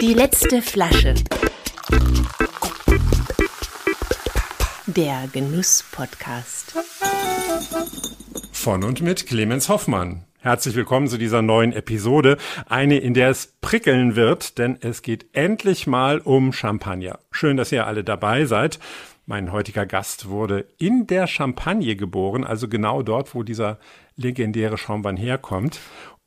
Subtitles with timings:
[0.00, 1.14] Die letzte Flasche.
[4.86, 6.74] Der Genuss-Podcast.
[8.52, 10.24] Von und mit Clemens Hoffmann.
[10.40, 12.36] Herzlich willkommen zu dieser neuen Episode.
[12.66, 17.20] Eine, in der es prickeln wird, denn es geht endlich mal um Champagner.
[17.30, 18.80] Schön, dass ihr alle dabei seid.
[19.26, 23.78] Mein heutiger Gast wurde in der Champagne geboren, also genau dort, wo dieser
[24.16, 25.78] legendäre Schaumwein herkommt.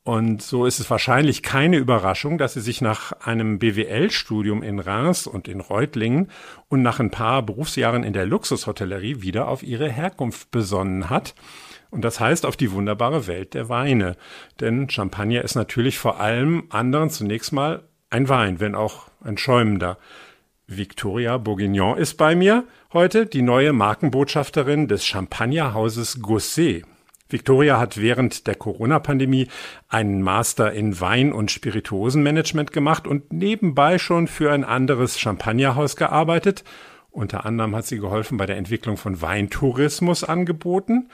[0.04, 5.28] Und so ist es wahrscheinlich keine Überraschung, dass sie sich nach einem BWL-Studium in Reims
[5.28, 6.30] und in Reutlingen
[6.68, 11.36] und nach ein paar Berufsjahren in der Luxushotellerie wieder auf ihre Herkunft besonnen hat.
[11.90, 14.18] Und das heißt auf die wunderbare Welt der Weine.
[14.60, 19.98] Denn Champagner ist natürlich vor allem anderen zunächst mal ein Wein, wenn auch ein schäumender.
[20.68, 26.86] Victoria Bourguignon ist bei mir heute, die neue Markenbotschafterin des Champagnerhauses Gosset.
[27.34, 29.48] Victoria hat während der Corona-Pandemie
[29.90, 36.64] einen Master in Wein- und Spirituosenmanagement gemacht und nebenbei schon für ein anderes Champagnerhaus gearbeitet.
[37.12, 41.10] Unter anderem hat sie geholfen bei der Entwicklung von Weintourismus angeboten.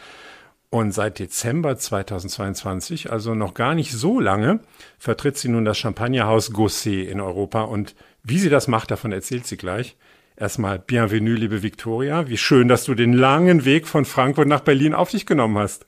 [0.69, 4.59] Und seit Dezember 2022, also noch gar nicht so lange,
[4.99, 7.63] vertritt sie nun das Champagnerhaus Gosset in Europa.
[7.63, 9.97] Und wie sie das macht, davon erzählt sie gleich.
[10.35, 12.29] Erstmal Bienvenue, liebe Victoria.
[12.29, 15.85] Wie schön, dass du den langen Weg von Frankfurt nach Berlin auf dich genommen hast.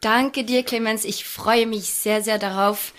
[0.00, 1.04] Danke dir, Clemens.
[1.04, 2.92] Ich freue mich sehr, sehr darauf,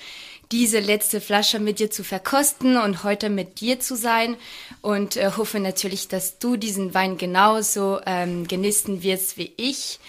[0.52, 4.36] diese letzte Flasche mit dir zu verkosten und heute mit dir zu sein
[4.82, 10.00] und äh, hoffe natürlich, dass du diesen Wein genauso ähm, genießen wirst wie ich.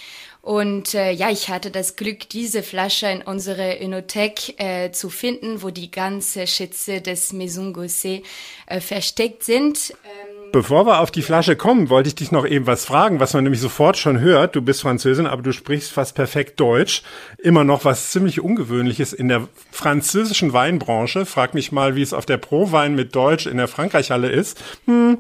[0.43, 5.63] Und äh, ja, ich hatte das Glück, diese Flasche in unsere Enothek äh, zu finden,
[5.63, 8.25] wo die ganze Schätze des Maison Gosset
[8.67, 9.91] äh, versteckt sind.
[9.91, 13.35] Ähm, Bevor wir auf die Flasche kommen, wollte ich dich noch eben was fragen, was
[13.35, 14.57] man nämlich sofort schon hört.
[14.57, 17.03] Du bist Französin, aber du sprichst fast perfekt Deutsch.
[17.39, 21.25] Immer noch was ziemlich Ungewöhnliches in der französischen Weinbranche.
[21.25, 24.61] Frag mich mal, wie es auf der Pro-Wein mit Deutsch in der Frankreichhalle ist.
[24.87, 25.19] Hm.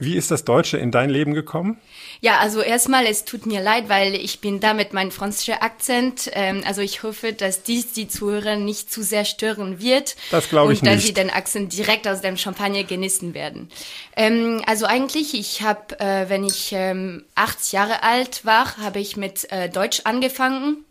[0.00, 1.76] Wie ist das Deutsche in dein Leben gekommen?
[2.20, 6.30] Ja, also erstmal, es tut mir leid, weil ich bin da mit meinem französischen Akzent.
[6.34, 10.14] Ähm, also ich hoffe, dass dies die Zuhörer nicht zu sehr stören wird.
[10.30, 10.92] Das glaube ich und nicht.
[10.92, 13.70] Und dass sie den Akzent direkt aus dem Champagner genießen werden.
[14.16, 19.16] Ähm, also eigentlich, ich habe, äh, wenn ich ähm, acht Jahre alt war, habe ich
[19.16, 20.84] mit äh, Deutsch angefangen.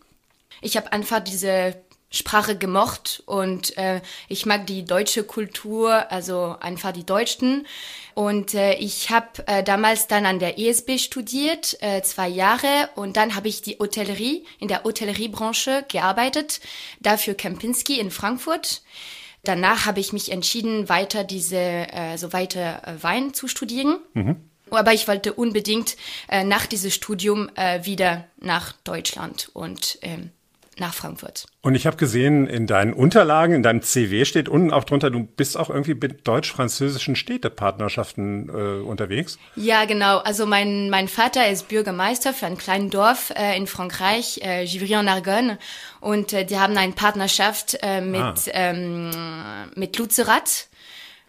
[0.61, 1.75] Ich habe einfach diese
[2.17, 7.67] Sprache gemocht und äh, ich mag die deutsche Kultur, also einfach die Deutschen.
[8.13, 13.15] Und äh, ich habe äh, damals dann an der ESB studiert, äh, zwei Jahre, und
[13.15, 16.59] dann habe ich die Hotellerie, in der Hotelleriebranche gearbeitet,
[16.99, 18.81] dafür Kempinski in Frankfurt.
[19.43, 23.99] Danach habe ich mich entschieden, weiter diese, äh, so weiter äh, Wein zu studieren.
[24.13, 24.35] Mhm.
[24.71, 25.95] Aber ich wollte unbedingt
[26.27, 30.31] äh, nach diesem Studium äh, wieder nach Deutschland und ähm,
[30.79, 31.45] nach Frankfurt.
[31.61, 35.23] Und ich habe gesehen, in deinen Unterlagen, in deinem CW steht unten auch drunter, du
[35.23, 39.37] bist auch irgendwie mit deutsch-französischen Städtepartnerschaften äh, unterwegs.
[39.55, 40.19] Ja, genau.
[40.19, 45.59] Also mein, mein Vater ist Bürgermeister für ein kleines Dorf äh, in Frankreich, äh, Givry-en-Argonne.
[45.99, 48.35] Und äh, die haben eine Partnerschaft äh, mit, ah.
[48.53, 49.11] ähm,
[49.75, 50.67] mit Lützerath.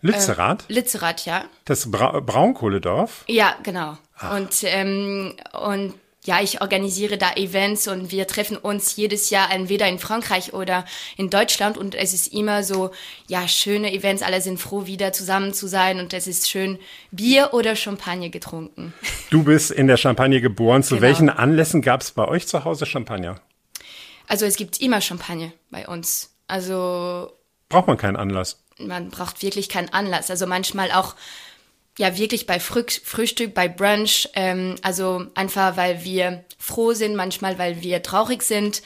[0.00, 0.64] Lützerath?
[0.68, 1.44] Äh, Lützerath, ja.
[1.64, 3.24] Das Bra Braunkohledorf?
[3.26, 3.98] Ja, genau.
[4.18, 4.36] Ach.
[4.36, 5.94] Und, ähm, und
[6.28, 10.84] ja, ich organisiere da Events und wir treffen uns jedes Jahr entweder in Frankreich oder
[11.16, 12.90] in Deutschland und es ist immer so,
[13.28, 16.78] ja, schöne Events, alle sind froh, wieder zusammen zu sein und es ist schön
[17.10, 18.92] Bier oder Champagner getrunken.
[19.30, 20.82] Du bist in der Champagne geboren.
[20.82, 21.06] Zu genau.
[21.06, 23.40] welchen Anlässen gab es bei euch zu Hause Champagner?
[24.26, 26.34] Also es gibt immer Champagner bei uns.
[26.46, 27.32] Also
[27.70, 28.62] braucht man keinen Anlass.
[28.78, 30.30] Man braucht wirklich keinen Anlass.
[30.30, 31.14] Also manchmal auch
[31.98, 37.82] ja wirklich bei Frühstück, bei Brunch, ähm, also einfach weil wir froh sind, manchmal weil
[37.82, 38.82] wir traurig sind.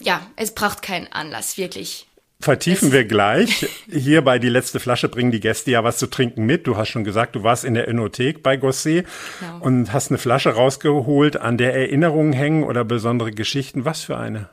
[0.00, 2.06] Ja, es braucht keinen Anlass, wirklich.
[2.40, 3.66] Vertiefen wir gleich.
[3.90, 6.66] Hier bei Die letzte Flasche bringen die Gäste ja was zu trinken mit.
[6.66, 9.06] Du hast schon gesagt, du warst in der Enothek bei Gosset
[9.40, 9.64] genau.
[9.64, 13.86] und hast eine Flasche rausgeholt, an der Erinnerungen hängen oder besondere Geschichten.
[13.86, 14.50] Was für eine?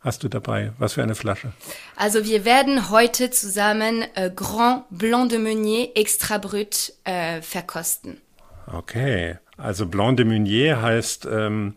[0.00, 0.72] Hast du dabei?
[0.78, 1.52] Was für eine Flasche?
[1.96, 8.20] Also wir werden heute zusammen äh, Grand Blanc de Meunier Extra Brut äh, verkosten.
[8.66, 11.76] Okay, also Blanc de Meunier heißt ähm,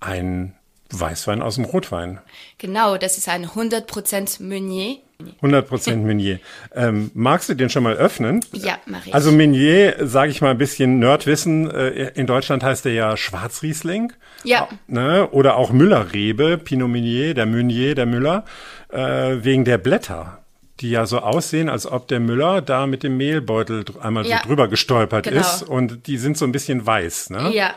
[0.00, 0.54] ein
[0.90, 2.20] Weißwein aus dem Rotwein.
[2.58, 4.98] Genau, das ist ein 100% Meunier.
[5.42, 6.38] 100% Meunier.
[6.74, 8.44] Ähm, magst du den schon mal öffnen?
[8.52, 9.14] Ja, mache ich.
[9.14, 14.12] Also Meunier, sage ich mal ein bisschen Nerdwissen, äh, in Deutschland heißt er ja Schwarzriesling.
[14.44, 14.68] Ja.
[14.86, 15.28] Ne?
[15.30, 18.44] Oder auch Müllerrebe, Pinot Meunier, der Meunier, der Müller,
[18.90, 20.42] äh, wegen der Blätter
[20.82, 24.48] die ja so aussehen, als ob der Müller da mit dem Mehlbeutel einmal ja, so
[24.48, 25.40] drüber gestolpert genau.
[25.40, 27.52] ist und die sind so ein bisschen weiß, ne?
[27.54, 27.74] Ja.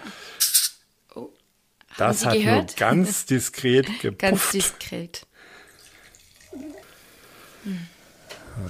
[1.13, 1.29] Oh.
[1.97, 2.55] Das hat gehört?
[2.55, 4.19] nur ganz diskret gepufft.
[4.19, 5.27] Ganz diskret.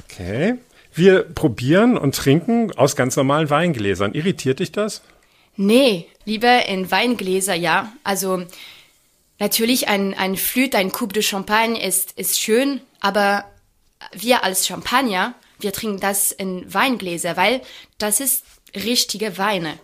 [0.03, 0.55] Okay.
[0.93, 4.13] Wir probieren und trinken aus ganz normalen Weingläsern.
[4.13, 5.01] Irritiert dich das?
[5.57, 7.91] Nee, lieber in Weingläser, ja.
[8.03, 8.43] Also
[9.39, 13.45] natürlich ein, ein Flüt, ein Coupe de Champagne ist, ist schön, aber
[14.13, 17.61] wir als Champagner, wir trinken das in Weingläser, weil
[17.97, 18.43] das ist
[18.75, 19.77] richtige Weine.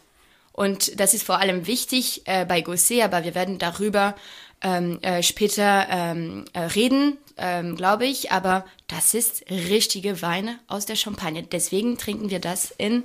[0.53, 4.15] Und das ist vor allem wichtig äh, bei Gosset, aber wir werden darüber
[4.61, 8.31] ähm, äh, später ähm, äh, reden, ähm, glaube ich.
[8.31, 11.43] Aber das ist richtige Weine aus der Champagne.
[11.43, 13.03] Deswegen trinken wir das in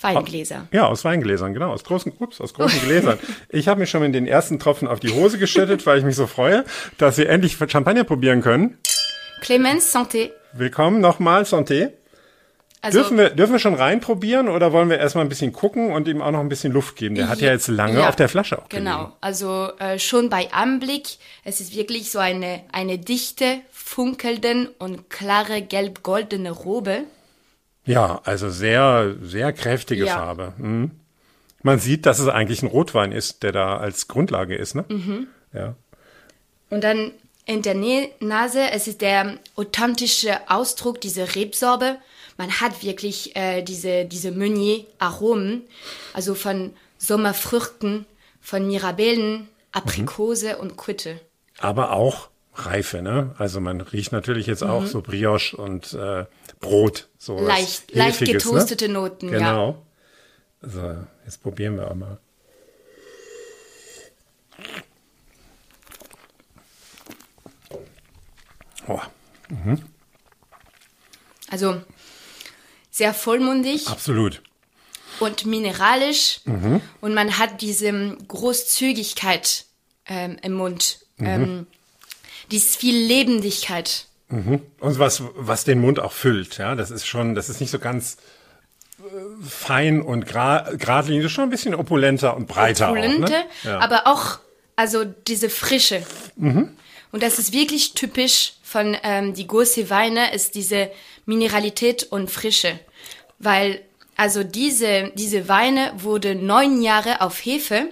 [0.00, 0.68] Weingläser.
[0.70, 3.18] Ja, aus Weingläsern, genau, aus großen, ups, aus großen Gläsern.
[3.48, 6.14] Ich habe mir schon in den ersten Tropfen auf die Hose geschüttet, weil ich mich
[6.14, 6.64] so freue,
[6.98, 8.78] dass wir endlich Champagner probieren können.
[9.40, 10.30] Clemens, Santé.
[10.52, 11.92] Willkommen nochmal, Santé.
[12.80, 16.06] Also, dürfen, wir, dürfen wir schon reinprobieren oder wollen wir erstmal ein bisschen gucken und
[16.06, 17.16] ihm auch noch ein bisschen Luft geben?
[17.16, 19.12] Der hat ja jetzt lange Ja, auf der Flasche auch Genau, gelegen.
[19.20, 25.60] also äh, schon bei Anblick, es ist wirklich so eine, eine dichte, funkelnden und klare
[25.62, 27.00] gelb-goldene Robe.
[27.84, 30.14] Ja, also sehr, sehr kräftige Ja.
[30.14, 30.52] Farbe.
[30.58, 30.92] Mhm.
[31.62, 34.84] Man sieht, dass es eigentlich ein Rotwein ist, der da als Grundlage ist, ne?
[34.88, 35.26] Mhm.
[35.52, 35.74] Ja.
[36.70, 37.10] Und dann
[37.46, 37.74] in der
[38.20, 41.96] Nase, es ist der authentische Ausdruck dieser Rebsorbe.
[42.38, 45.62] Man hat wirklich äh, diese, diese Meunier-Aromen,
[46.14, 48.06] also von Sommerfrüchten,
[48.40, 51.20] von Mirabellen, Aprikose und Quitte.
[51.58, 53.34] Aber auch Reife, ne?
[53.38, 56.26] Also man riecht natürlich jetzt auch so Brioche und äh,
[56.60, 57.08] Brot.
[57.18, 57.46] So Mhm.
[57.46, 58.94] Leicht, leicht Hefiges, getoastete ne?
[58.94, 59.38] Noten, ja.
[59.38, 59.86] Genau.
[60.62, 62.18] So, jetzt probieren wir auch mal.
[68.86, 69.00] Oh,
[71.50, 71.82] Also
[72.98, 73.88] sehr vollmundig.
[73.88, 74.42] absolut.
[75.20, 76.40] und mineralisch
[77.00, 79.64] und man hat diese Großzügigkeit
[80.06, 80.98] ähm, im Mund.
[81.20, 81.66] Ähm,
[82.50, 84.06] diese viel Lebendigkeit.
[84.28, 84.62] Und
[84.98, 88.18] was, was den Mund auch füllt, ja, das ist schon, das ist nicht so ganz
[88.98, 89.02] äh,
[89.42, 93.46] fein und gra geradlinig, das ist schon ein bisschen opulenter und breiter Opulente, auch, ne?
[93.64, 93.78] ja.
[93.80, 94.38] aber auch
[94.76, 96.04] also diese Frische.
[97.10, 100.90] Und das ist wirklich typisch von ähm, die große Weine, ist diese
[101.24, 102.78] Mineralität und Frische.
[103.38, 103.82] Weil
[104.16, 107.88] also diese, diese Weine wurde neun Jahre auf Hefe.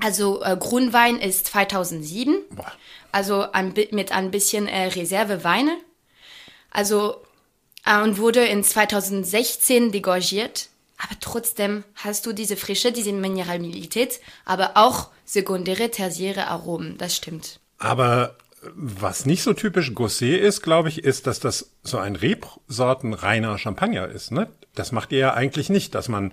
[0.00, 2.36] Also äh, Grundwein ist 2007.
[2.50, 2.70] Boah.
[3.12, 5.76] Also ein, mit ein bisschen äh, Reserveweine.
[6.70, 7.22] Also
[7.86, 10.68] äh, und wurde in 2016 degorgiert.
[10.98, 16.96] Aber trotzdem hast du diese Frische, diese Mineralität, aber auch sekundäre, tertiäre Aromen.
[16.98, 17.58] Das stimmt.
[17.78, 18.36] Aber
[18.74, 24.08] was nicht so typisch Gosset ist, glaube ich, ist, dass das so ein rebsortenreiner Champagner
[24.08, 24.30] ist.
[24.30, 24.48] Ne?
[24.74, 26.32] Das macht ihr ja eigentlich nicht, dass man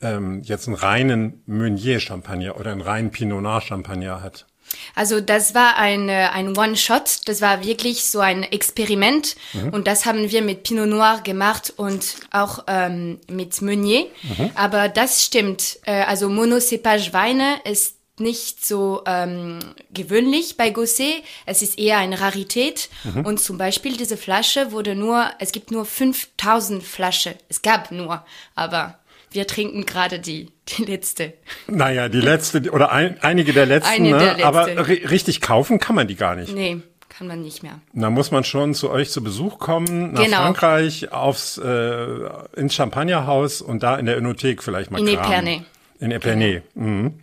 [0.00, 4.46] ähm, jetzt einen reinen Meunier-Champagner oder einen reinen Pinot Noir-Champagner hat.
[4.94, 9.36] Also das war ein, äh, ein One-Shot, das war wirklich so ein Experiment
[9.70, 14.06] und das haben wir mit Pinot Noir gemacht und auch ähm, mit Meunier.
[14.54, 19.58] Aber das stimmt, äh, also Monocepage-Weine ist nicht so ähm,
[19.92, 22.88] gewöhnlich bei Gosset, es ist eher eine Rarität
[23.24, 28.24] und zum Beispiel diese Flasche wurde nur, es gibt nur 5000 Flasche, es gab nur,
[28.54, 28.98] aber
[29.30, 31.32] wir trinken gerade die, die letzte.
[31.66, 34.18] Naja, die letzte oder ein, einige der letzten, Eine ne?
[34.18, 34.42] der letzten.
[34.42, 36.54] aber ri richtig kaufen kann man die gar nicht.
[36.54, 37.80] Nee, kann man nicht mehr.
[37.94, 40.36] Da muss man schon zu euch zu Besuch kommen, nach Genau.
[40.36, 45.08] Frankreich, aufs äh, ins Champagnerhaus und da in der Enothek vielleicht mal In.
[45.08, 45.62] Epernay.
[45.98, 46.60] In Epernay.
[46.74, 47.14] Mhm.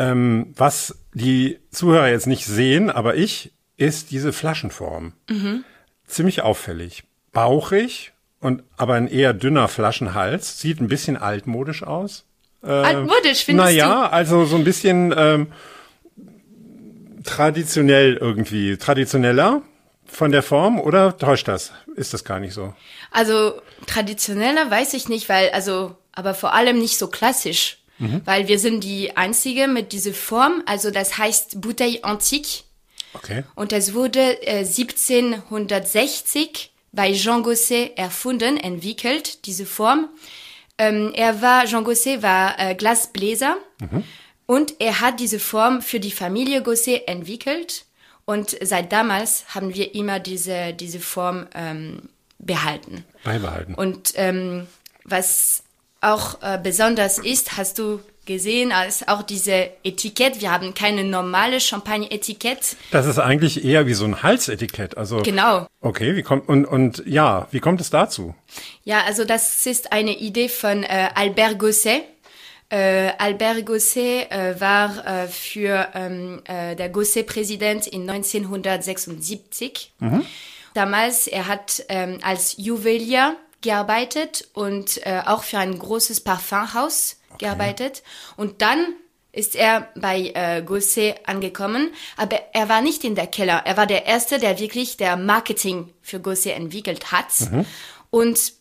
[0.00, 5.12] Ähm, was die Zuhörer jetzt nicht sehen, aber ich, ist diese Flaschenform.
[5.28, 5.64] Mhm.
[6.06, 7.04] Ziemlich auffällig.
[7.32, 10.58] Bauchig und aber ein eher dünner Flaschenhals.
[10.58, 12.24] Sieht ein bisschen altmodisch aus.
[12.62, 15.46] Altmodisch, findest Naja, also so ein bisschen ähm,
[17.24, 18.76] traditionell irgendwie.
[18.76, 19.62] Traditioneller
[20.06, 21.72] von der Form oder täuscht das?
[21.94, 22.74] Ist das gar nicht so?
[23.10, 27.79] Also traditioneller weiß ich nicht, weil also aber vor allem nicht so klassisch,
[28.24, 30.62] weil wir sind die einzige mit dieser Form.
[30.66, 32.64] Also das heißt Bouteille antique
[33.12, 33.42] Okay.
[33.56, 40.08] und das wurde äh, 1760 bei Jean Gosset erfunden, entwickelt diese Form.
[40.78, 43.56] Ähm, er war Jean Gosset war äh, Glasbläser
[44.46, 47.84] und er hat diese Form für die Familie Gosset entwickelt
[48.24, 53.04] und seit damals haben wir immer diese diese Form ähm, behalten.
[53.24, 53.74] Beibehalten.
[53.74, 54.66] Und ähm,
[55.04, 55.62] was
[56.00, 60.40] auch äh, besonders ist, hast du gesehen, als auch diese Etikett.
[60.40, 62.76] Wir haben keine normale Champagne-Etikett.
[62.92, 64.96] Das ist eigentlich eher wie so ein Halsetikett.
[64.96, 65.66] Also Genau.
[65.80, 68.34] Okay, wie kommt und und ja, wie kommt es dazu?
[68.84, 72.02] Ja, also das ist eine Idee von äh, Albert Gosset.
[72.68, 79.92] Äh, Albert Gosset äh, war äh, für ähm, äh, der Gosset-Präsident in 1976.
[80.74, 88.02] Damals, er hat ähm, als Juwelier gearbeitet und äh, auch für ein großes Parfumhaus gearbeitet.
[88.36, 88.94] Und dann
[89.32, 93.62] ist er bei äh, Gosset angekommen, aber er war nicht in der Keller.
[93.64, 97.26] Er war der Erste, der wirklich der Marketing für Gosset entwickelt hat.
[98.10, 98.52] Und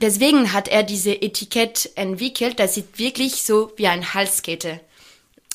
[0.00, 2.58] deswegen hat er diese Etikett entwickelt.
[2.60, 4.80] Das sieht wirklich so wie ein Halskette.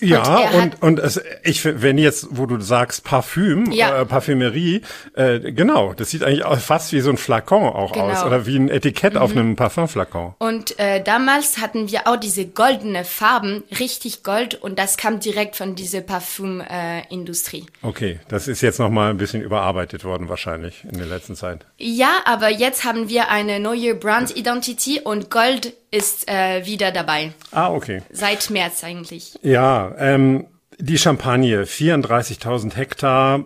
[0.10, 4.01] Ja, und, hat- und, es, ich, wenn jetzt, wo du sagst Parfüm, Ja.
[4.01, 4.81] äh, Parfümerie,
[5.15, 8.10] äh, genau, das sieht eigentlich auch fast wie so ein Flakon auch Genau.
[8.10, 10.36] aus oder wie ein Etikett auf einem Parfümflakon.
[10.39, 15.55] Und äh, damals hatten wir auch diese goldene Farben, richtig gold, und das kam direkt
[15.55, 17.65] von dieser Parfümindustrie.
[17.83, 17.86] Äh.
[17.88, 21.65] Okay, das ist jetzt noch mal ein bisschen überarbeitet worden wahrscheinlich in der letzten Zeit.
[21.77, 27.33] ja, aber jetzt haben wir eine neue Brand Identity und Gold ist äh, wieder dabei.
[27.51, 28.01] Ah, okay.
[28.12, 29.38] Seit März eigentlich.
[29.43, 30.47] Ja, ähm,
[30.79, 33.45] die Champagne, 34.000 Hektar,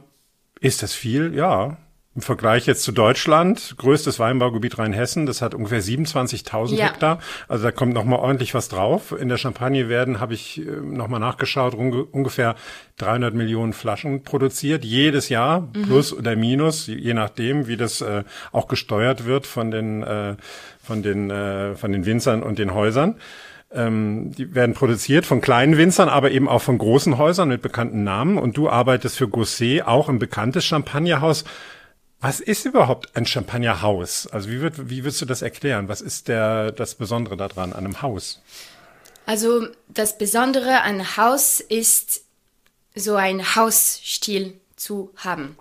[0.62, 1.36] ist das viel?
[1.36, 1.78] Ja.
[2.18, 6.88] Im Vergleich jetzt zu Deutschland, größtes Weinbaugebiet Rheinhessen, das hat ungefähr 27.000 Ja.
[6.88, 7.20] Hektar.
[7.48, 9.14] Also da kommt noch mal ordentlich was drauf.
[9.16, 12.56] In der Champagne werden, habe ich äh, noch mal nachgeschaut, unge ungefähr
[12.98, 18.68] 300 Millionen Flaschen produziert jedes Jahr, plus oder minus, je nachdem, wie das äh, auch
[18.68, 20.38] gesteuert wird von den äh,
[20.82, 23.18] von den äh, von den Winzern und den Häusern.
[23.72, 28.04] Ähm, die werden produziert von kleinen Winzern, aber eben auch von großen Häusern mit bekannten
[28.04, 28.40] Namen.
[28.40, 31.44] Und du arbeitest für Gosset, auch ein bekanntes Champagnerhaus.
[32.20, 34.28] Was ist überhaupt ein Champagnerhaus?
[34.28, 35.88] Also wie, wird, wie würdest du das erklären?
[35.88, 38.42] Was ist der, das Besondere daran an einem Haus?
[39.26, 42.22] Also das Besondere an Haus ist,
[42.96, 45.58] so ein Hausstil zu haben.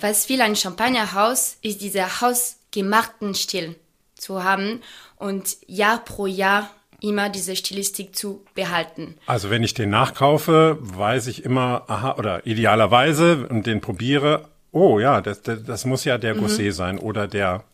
[0.00, 3.76] Was will ein Champagnerhaus, ist dieser hausgemachten Stil
[4.14, 4.80] zu haben
[5.16, 9.16] und Jahr pro Jahr immer diese Stilistik zu behalten.
[9.26, 14.98] Also wenn ich den nachkaufe, weiß ich immer, aha, oder idealerweise und den probiere, oh
[15.00, 17.64] ja, das, das, das muss ja der Gosset sein oder der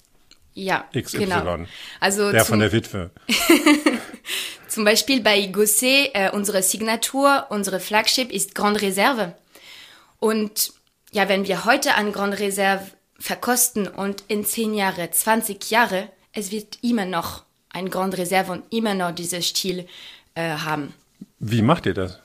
[0.54, 1.18] Ja, XY.
[1.18, 1.58] genau.
[1.98, 3.10] Also der von der Witwe.
[4.68, 9.34] zum Beispiel bei Gosset, äh, unsere Signatur, unsere Flagship ist Grande Reserve.
[10.18, 10.72] Und
[11.10, 12.84] ja, wenn wir heute an Grande Reserve
[13.18, 18.62] verkosten und in 10 Jahre, 20 Jahre, es wird immer noch ein Grande Reserve und
[18.72, 19.86] immer noch diesen Stil
[20.34, 20.94] äh, haben.
[21.38, 22.20] Wie macht ihr das?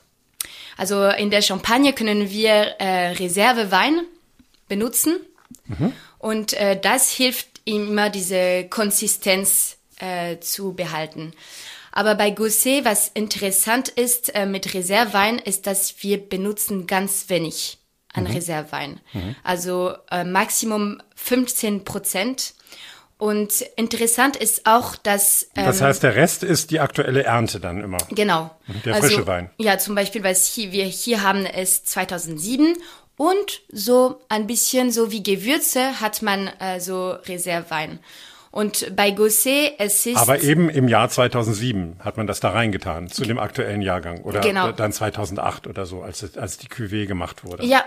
[0.76, 4.02] Also in der Champagne können wir äh, Reservewein
[4.68, 5.18] benutzen
[6.18, 11.32] und äh, das hilft ihm immer diese Konsistenz äh, zu behalten.
[11.92, 17.78] Aber bei Gosset, was interessant ist äh, mit Reservewein, ist, dass wir benutzen ganz wenig
[18.12, 19.00] an Reservewein.
[19.42, 22.54] Also äh, Maximum 15 Prozent.
[23.18, 27.82] Und interessant ist auch, dass ähm, Das heißt, der Rest ist die aktuelle Ernte dann
[27.82, 27.96] immer.
[28.10, 28.50] Genau.
[28.84, 29.50] Der frische Wein.
[29.56, 32.76] Ja, zum Beispiel, weil es hier, wir hier haben es 2007
[33.16, 37.98] und so ein bisschen so wie Gewürze hat man äh, so Reservewein.
[38.50, 43.08] Und bei Gosset, es ist Aber eben im Jahr 2007 hat man das da reingetan,
[43.08, 44.22] zu dem aktuellen Jahrgang.
[44.22, 44.72] Oder Genau.
[44.72, 47.66] dann 2008 oder so, als, als die Cuvée gemacht wurde.
[47.66, 47.84] Ja,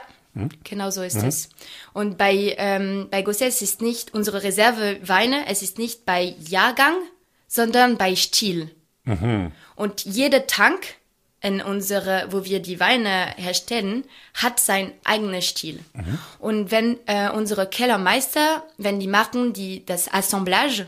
[0.64, 1.50] genau so ist es.
[1.94, 6.94] Und bei, ähm, bei Gosset es ist nicht unsere Reserveweine, es ist nicht bei Jahrgang,
[7.48, 8.70] sondern bei Stil.
[9.76, 10.82] Und jeder Tank
[11.42, 14.04] in unsere, wo wir die Weine herstellen,
[14.34, 15.80] hat sein eigenes Stil.
[16.40, 20.88] Und wenn äh, unsere Kellermeister, wenn die machen die das Assemblage,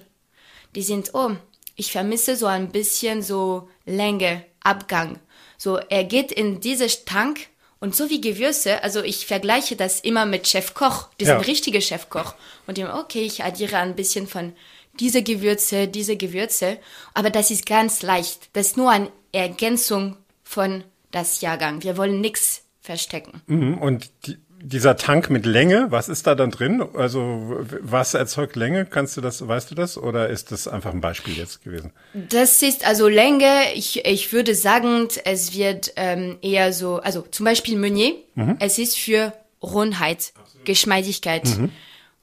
[0.75, 1.31] die sind, oh,
[1.75, 5.20] ich vermisse so ein bisschen so Länge, Abgang.
[5.58, 7.48] So, er geht in diese Tank
[7.79, 11.39] und so wie Gewürze, also ich vergleiche das immer mit Chefkoch, diesen Ja.
[11.39, 12.36] richtigen Chefkoch.
[12.67, 14.53] Und dem, okay, ich addiere ein bisschen von
[15.00, 16.77] diese Gewürze, diese Gewürze,
[17.13, 18.50] aber das ist ganz leicht.
[18.53, 20.17] Das ist nur eine Ergänzung
[20.51, 21.81] von das Jahrgang.
[21.84, 23.41] Wir wollen nichts verstecken.
[23.48, 23.77] Mhm.
[23.77, 26.84] Und die, dieser Tank mit Länge, was ist da dann drin?
[26.93, 28.86] Also was erzeugt Länge?
[28.86, 29.98] Kannst du das, weißt du das?
[29.98, 31.91] Oder ist das einfach ein Beispiel jetzt gewesen?
[32.13, 33.74] Das ist also Länge.
[33.74, 38.15] Ich, ich würde sagen, es wird ähm, eher so, also zum Beispiel Meunier,
[38.60, 40.34] es ist für Rundheit,
[40.65, 41.43] Geschmeidigkeit.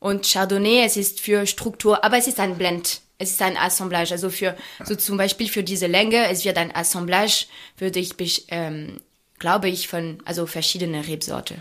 [0.01, 3.01] Und Chardonnay, es ist für Struktur, aber es ist ein Blend.
[3.19, 4.13] Es ist ein Assemblage.
[4.13, 7.47] Also für, so zum Beispiel für diese Länge, es wird ein Assemblage,
[7.77, 9.01] würde ich, ähm,
[9.39, 11.57] glaube ich, von, also verschiedene Rebsorte.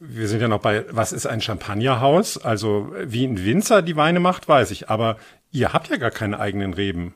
[0.00, 2.38] Wir sind ja noch bei, was ist ein Champagnerhaus?
[2.38, 4.88] Also wie ein Winzer die Weine macht, weiß ich.
[4.88, 5.18] Aber
[5.50, 7.14] ihr habt ja gar keine eigenen Reben.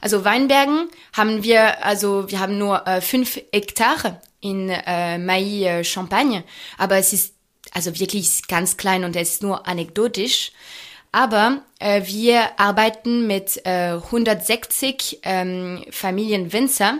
[0.00, 5.84] Also Weinbergen haben wir, also wir haben nur äh, fünf Hektar in äh, Mailly äh,
[5.84, 6.44] Champagne,
[6.76, 7.34] aber es ist
[7.72, 10.52] also wirklich ganz klein und es ist nur anekdotisch.
[11.14, 16.98] Aber äh, wir arbeiten mit äh, 160 ähm, Familienwinzer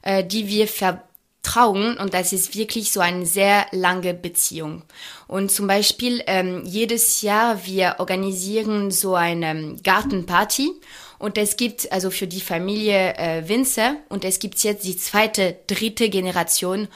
[0.00, 4.82] äh, die wir vertrauen und das ist wirklich so eine sehr lange Beziehung.
[5.26, 10.72] Und zum Beispiel ähm, jedes Jahr wir organisieren so eine Gartenparty
[11.18, 15.56] und es gibt also für die Familie äh, Winzer und es gibt jetzt die zweite,
[15.66, 16.88] dritte Generation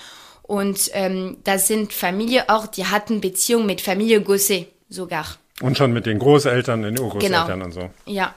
[0.43, 5.27] und ähm, das sind Familie auch, die hatten Beziehung mit Familie Gosset sogar.
[5.61, 7.65] Und schon mit den Großeltern, den Urgroßeltern Genau.
[7.65, 7.91] und so.
[8.07, 8.35] Ja.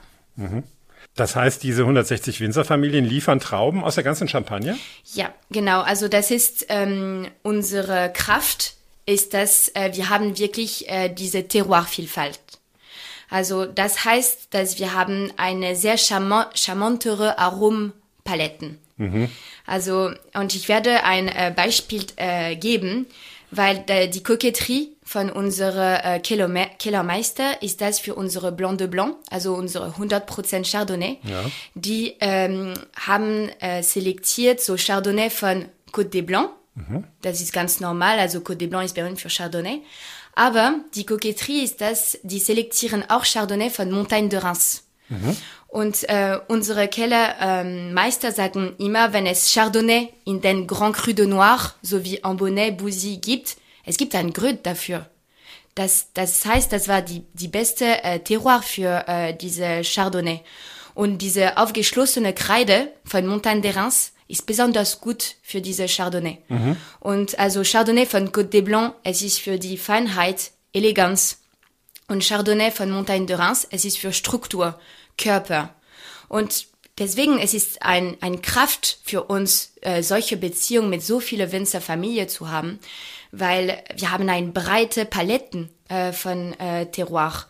[1.15, 4.77] Das heißt, diese 160 Winzerfamilien liefern Trauben aus der ganzen Champagne?
[5.13, 5.81] Ja, genau.
[5.81, 8.75] Also das ist ähm, unsere Kraft,
[9.05, 12.39] ist, dass äh, wir haben wirklich äh, diese Terroirvielfalt.
[13.29, 18.77] Also das heißt, dass wir haben eine sehr charmant, charmantere Arompaletten.
[19.65, 23.07] Also und ich werde ein äh, Beispiel äh, geben,
[23.49, 28.87] weil äh, die Koketterie von unserer äh, Kellerme- Kellermeister ist das für unsere Blanc de
[28.87, 31.17] Blanc, also unsere 100% Chardonnay.
[31.23, 31.43] Ja.
[31.75, 36.51] Die ähm, haben äh, selektiert so Chardonnay von Côte des Blancs.
[37.21, 39.81] Das ist ganz normal, also Côte des Blancs ist berühmt für Chardonnay.
[40.33, 44.83] Aber die Koketterie ist das, die selektieren auch Chardonnay von Montagne de Reims.
[45.67, 51.27] Und äh, unsere Kellermeister ähm, sagen immer, wenn es Chardonnay in den Grand Cru de
[51.27, 55.09] Noir sowie Ambonnet, Bouzy gibt, es gibt ein Grund dafür.
[55.75, 60.41] Das, das heißt, das war die, die beste äh, Terroir für äh, diese Chardonnay.
[60.93, 66.39] Und diese aufgeschlossene Kreide von Montagne de Reims ist besonders gut für diese Chardonnay.
[66.99, 71.39] Und also Chardonnay von Côte des Blancs, es ist für die Feinheit, Eleganz.
[72.07, 74.79] Und Chardonnay von Montagne de Reims, es ist für Struktur,
[75.17, 75.73] Körper.
[76.27, 76.65] Und
[76.97, 82.27] deswegen es ist ein, ein Kraft für uns, äh, solche Beziehungen mit so vielen Winzerfamilien
[82.27, 82.79] zu haben,
[83.31, 87.45] weil wir haben eine breite Paletten äh, von äh, Terroir.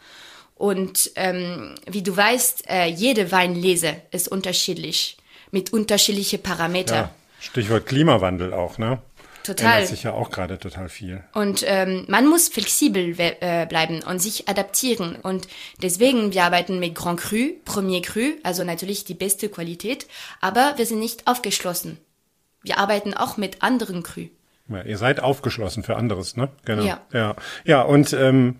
[0.55, 5.17] Und ähm, wie du weißt, äh, jede Weinlese ist unterschiedlich,
[5.49, 7.05] mit unterschiedlichen Parametern.
[7.05, 7.11] Ja.
[7.39, 8.99] Stichwort Klimawandel auch, ne?
[9.43, 9.73] Total.
[9.73, 11.23] Ändert sich ja auch gerade total viel.
[11.33, 15.15] Und ähm, man muss flexibel äh, bleiben und sich adaptieren.
[15.15, 15.47] Und
[15.81, 20.05] deswegen, wir arbeiten mit Grand Cru, Premier Cru, also natürlich die beste Qualität,
[20.41, 21.97] aber wir sind nicht aufgeschlossen.
[22.61, 24.27] Wir arbeiten auch mit anderen Cru.
[24.69, 26.49] Ja, ihr seid aufgeschlossen für anderes, ne?
[26.65, 26.83] Genau.
[26.83, 27.01] Ja.
[27.11, 28.55] Ja, ja und ähm,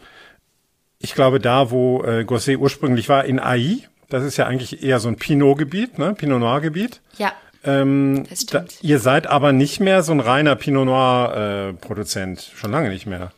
[0.99, 3.77] ich glaube, da, wo äh, Gosset ursprünglich war, in AI,
[4.09, 6.13] das ist ja eigentlich eher so ein Pinot-Gebiet, ne?
[6.13, 7.01] Pinot Noir-Gebiet.
[7.17, 7.31] Ja,
[7.63, 8.83] Ähm, Das da, stimmt.
[8.83, 12.51] ihr seid aber nicht mehr so ein reiner Pinot Noir-Produzent.
[12.55, 13.31] Schon lange nicht mehr.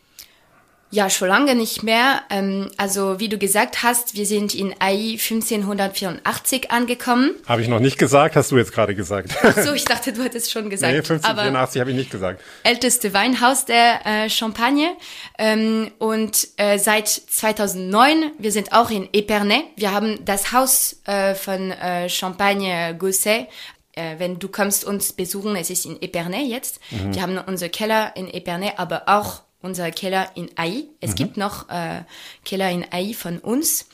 [0.93, 2.21] Ja, schon lange nicht mehr.
[2.29, 7.31] Ähm, also wie du gesagt hast, wir sind in AI 1584 angekommen.
[7.47, 9.35] Habe ich noch nicht gesagt, hast du jetzt gerade gesagt.
[9.63, 10.93] So, ich dachte, du hattest schon gesagt.
[10.93, 12.41] nee, aber 1584 habe ich nicht gesagt.
[12.63, 14.91] älteste Weinhaus der äh, Champagne.
[15.39, 19.63] Ähm, und äh, seit 2009, wir sind auch in Epernay.
[19.75, 23.47] Wir haben das Haus äh, von äh, Champagne Gosset.
[23.93, 26.79] Äh, wenn du kommst uns besuchen, es ist in Epernay jetzt.
[26.91, 30.85] Wir haben unsere Keller in Epernay, aber auch unser Keller in AI.
[30.99, 32.03] Es gibt noch äh,
[32.45, 33.87] Keller in AI von uns.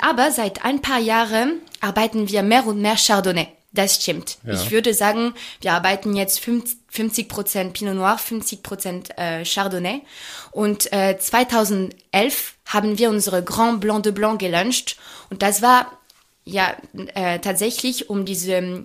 [0.00, 3.48] Aber seit ein paar Jahren arbeiten wir mehr und mehr Chardonnay.
[3.72, 4.38] Das stimmt.
[4.44, 4.54] Ja.
[4.54, 10.02] Ich würde sagen, wir arbeiten jetzt 50 Prozent Pinot Noir, 50 Prozent äh, Chardonnay.
[10.50, 14.96] Und äh, 2011 haben wir unsere Grand Blanc de Blanc gelauncht.
[15.30, 15.90] Und das war
[16.44, 16.74] ja
[17.14, 18.82] äh, tatsächlich um diese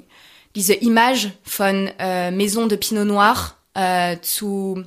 [0.55, 4.83] diese Image von äh, Maison de Pinot Noir äh, zu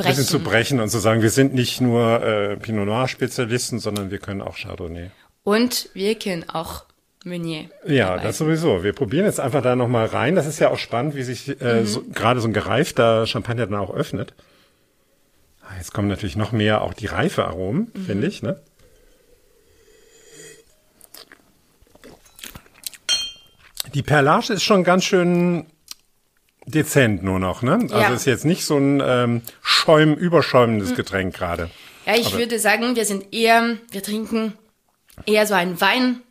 [0.00, 0.16] brechen.
[0.16, 4.18] bisschen zu brechen und zu sagen, wir sind nicht nur äh, Pinot Noir-Spezialisten, sondern wir
[4.18, 5.10] können auch Chardonnay.
[5.44, 6.84] Und wir können auch
[7.24, 7.68] Meunier.
[7.86, 8.24] Ja, arbeiten.
[8.24, 8.82] das sowieso.
[8.82, 10.34] Wir probieren jetzt einfach da nochmal rein.
[10.36, 13.78] Das ist ja auch spannend, wie sich äh, so, gerade so ein gereifter Champagner dann
[13.78, 14.32] auch öffnet.
[15.62, 18.42] Ah, Jetzt kommen natürlich noch mehr auch die reife Aromen, finde ich.
[18.42, 18.58] Ne?
[23.94, 25.66] Die Perlage ist schon ganz schön
[26.66, 27.62] dezent nur noch.
[27.62, 27.72] Ne?
[27.74, 28.08] Also Ja.
[28.14, 29.42] ist jetzt nicht so ein ähm,
[29.90, 31.70] Schäum, überschäumendes Getränk gerade.
[32.06, 34.54] Ja, ich würde sagen, wir sind eher, wir trinken
[35.26, 36.22] eher so einen Wein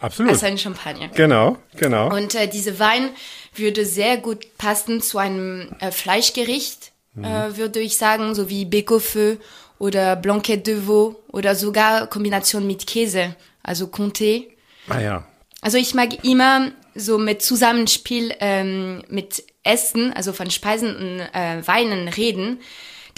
[0.00, 0.32] Absolut.
[0.32, 1.08] als einen Champagner.
[1.08, 2.14] Genau, genau.
[2.14, 3.10] Und äh, diese Wein
[3.54, 9.36] würde sehr gut passen zu einem äh, Fleischgericht, äh, würde ich sagen, so wie Bécofeu
[9.78, 14.46] oder Blanquette de Veau oder sogar Kombination mit Käse, also Comté.
[14.88, 15.24] ah ja,
[15.60, 21.66] Also ich mag immer so mit Zusammenspiel ähm, mit Essen, also von Speisen und äh,
[21.66, 22.60] Weinen reden,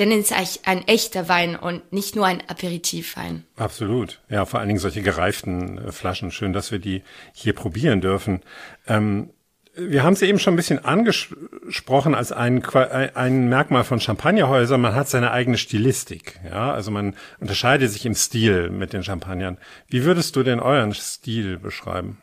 [0.00, 3.44] denn es ist eigentlich ein echter Wein und nicht nur ein Aperitivwein.
[3.56, 4.20] Absolut.
[4.28, 6.30] Ja, vor allen Dingen solche gereiften äh, Flaschen.
[6.30, 8.40] Schön, dass wir die hier probieren dürfen.
[8.88, 9.30] Ähm,
[9.76, 14.80] wir haben sie eben schon ein bisschen angesprochen als ein, ein ein Merkmal von Champagnerhäusern.
[14.80, 16.40] Man hat seine eigene Stilistik.
[16.44, 19.58] Ja, also man unterscheidet sich im Stil mit den Champagnern.
[19.86, 22.18] Wie würdest du denn euren Stil beschreiben?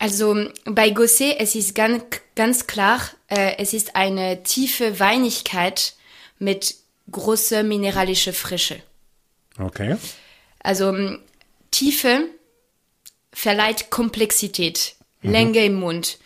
[0.00, 2.02] Also bei Gosset, es ist ganz,
[2.34, 5.94] Ganz klar, äh, es ist eine tiefe Weinigkeit
[6.44, 6.76] mit
[7.10, 8.80] großer mineralischer Frische.
[9.58, 9.96] Okay.
[10.60, 11.20] Also m,
[11.70, 12.28] Tiefe
[13.32, 16.18] verleiht Komplexität, Länge im Mund.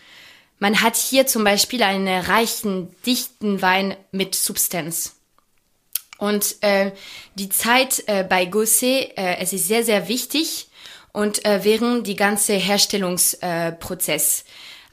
[0.58, 5.14] Man hat hier zum Beispiel einen reichen, dichten Wein mit Substanz.
[6.18, 6.90] Und äh,
[7.36, 10.68] die Zeit äh, bei Gosset, äh, es ist sehr, sehr wichtig
[11.12, 14.40] und äh, während die ganze Herstellungsprozess.
[14.40, 14.44] Äh.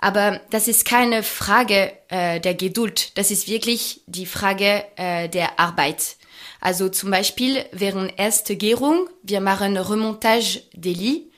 [0.06, 5.60] Aber das ist keine Frage äh, der Geduld, das ist wirklich die Frage äh, der
[5.60, 6.18] Arbeit.
[6.62, 11.32] Also zum Beispiel während erste Gärung, wir machen Remontage des Lits.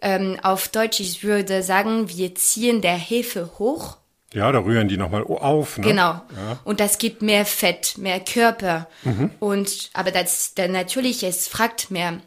[0.00, 3.98] Ähm, auf Deutsch, ich würde sagen, wir ziehen der Hefe hoch
[4.32, 5.76] Ja, da rühren die nochmal auf.
[5.76, 5.88] Ne?
[5.88, 6.22] Genau.
[6.64, 8.88] Und das gibt mehr Fett, mehr Körper.
[9.38, 12.20] Und aber das dann natürlich es fragt mehr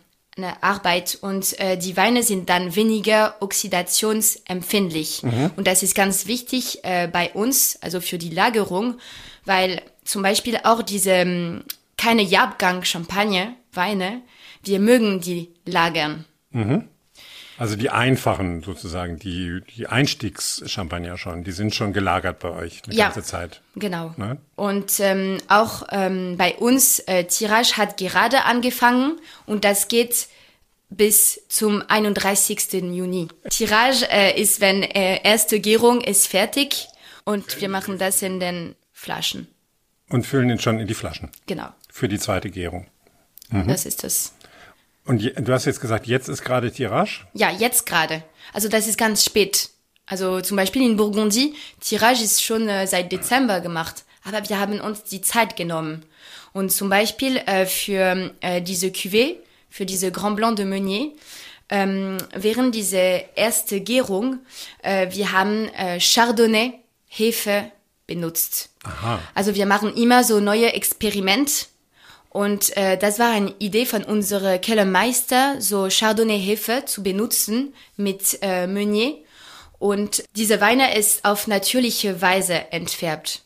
[0.61, 5.23] Arbeit und äh, die Weine sind dann weniger oxidationsempfindlich.
[5.57, 8.97] Und das ist ganz wichtig äh, bei uns, also für die Lagerung,
[9.45, 11.63] weil zum Beispiel auch diese ähm,
[11.97, 14.21] keine Jahrgang Champagner Weine,
[14.63, 16.25] wir mögen die lagern.
[17.57, 22.95] Also die einfachen sozusagen, die, die Einstiegschampagner schon, die sind schon gelagert bei euch eine
[22.95, 23.05] Ja.
[23.05, 23.61] ganze Zeit.
[23.75, 24.13] Genau.
[24.17, 24.37] Ne?
[24.55, 30.27] Und ähm, auch ähm, bei uns, äh, Tirage hat gerade angefangen und das geht
[30.89, 32.73] bis zum 31.
[32.73, 33.27] Juni.
[33.49, 36.87] Tirage äh, ist, wenn äh, erste Gärung ist fertig
[37.23, 39.47] und wir machen das in den Flaschen.
[40.09, 42.87] Und füllen ihn schon in die Flaschen Genau, für die zweite Gärung.
[43.51, 44.33] das ist das.
[45.05, 47.25] Und je, du hast jetzt gesagt, jetzt ist gerade Tirage.
[47.33, 48.23] Ja, jetzt gerade.
[48.53, 49.69] Also das ist ganz spät.
[50.05, 54.03] Also zum Beispiel in Burgundie, Tirage ist schon äh, seit Dezember gemacht.
[54.23, 56.05] Aber wir haben uns die Zeit genommen.
[56.53, 59.37] Und zum Beispiel äh, für äh, diese Cuvée,
[59.69, 61.11] für diese Grand Blanc de Meunier,
[61.69, 64.39] ähm, während diese erste Gärung,
[64.83, 66.73] äh, wir haben äh, Chardonnay,
[67.07, 67.71] Hefe
[68.05, 68.69] benutzt.
[68.83, 69.19] Aha.
[69.33, 71.67] Also wir machen immer so neue Experiment
[72.31, 78.67] und äh, das war eine Idee von unserem Kellermeister, so Chardonnay-Hefe zu benutzen mit äh,
[78.67, 79.15] Meunier.
[79.79, 83.41] Und diese Weine ist auf natürliche Weise entfärbt.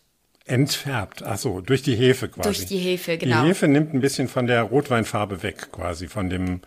[0.45, 2.47] Entfärbt, ach so, durch die Hefe quasi.
[2.47, 3.41] Durch die Hefe, genau.
[3.41, 6.61] Die Hefe nimmt ein bisschen von der Rotweinfarbe weg, quasi von dem,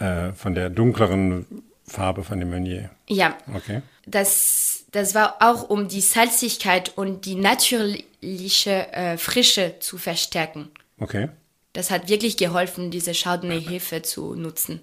[0.00, 1.46] äh, von der dunkleren
[1.86, 2.90] Farbe von dem Meunier.
[3.08, 3.82] Ja, Okay.
[4.06, 10.72] das, das war auch, um die Salzigkeit und die natürliche äh, Frische zu verstärken.
[10.98, 11.28] Okay.
[11.72, 14.80] Das hat wirklich geholfen, diese Chardonnay-Hefe zu nutzen.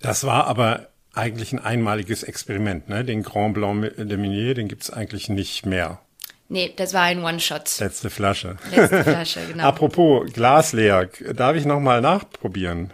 [0.00, 3.04] Das war aber eigentlich ein einmaliges Experiment, ne?
[3.04, 6.00] Den Grand Blanc de Meunier, den gibt's eigentlich nicht mehr.
[6.48, 7.78] Nee, das war ein One-Shot.
[7.80, 8.56] Letzte Flasche.
[8.74, 9.64] Letzte Flasche, genau.
[9.64, 12.92] Apropos Glas leer, darf ich noch mal nachprobieren?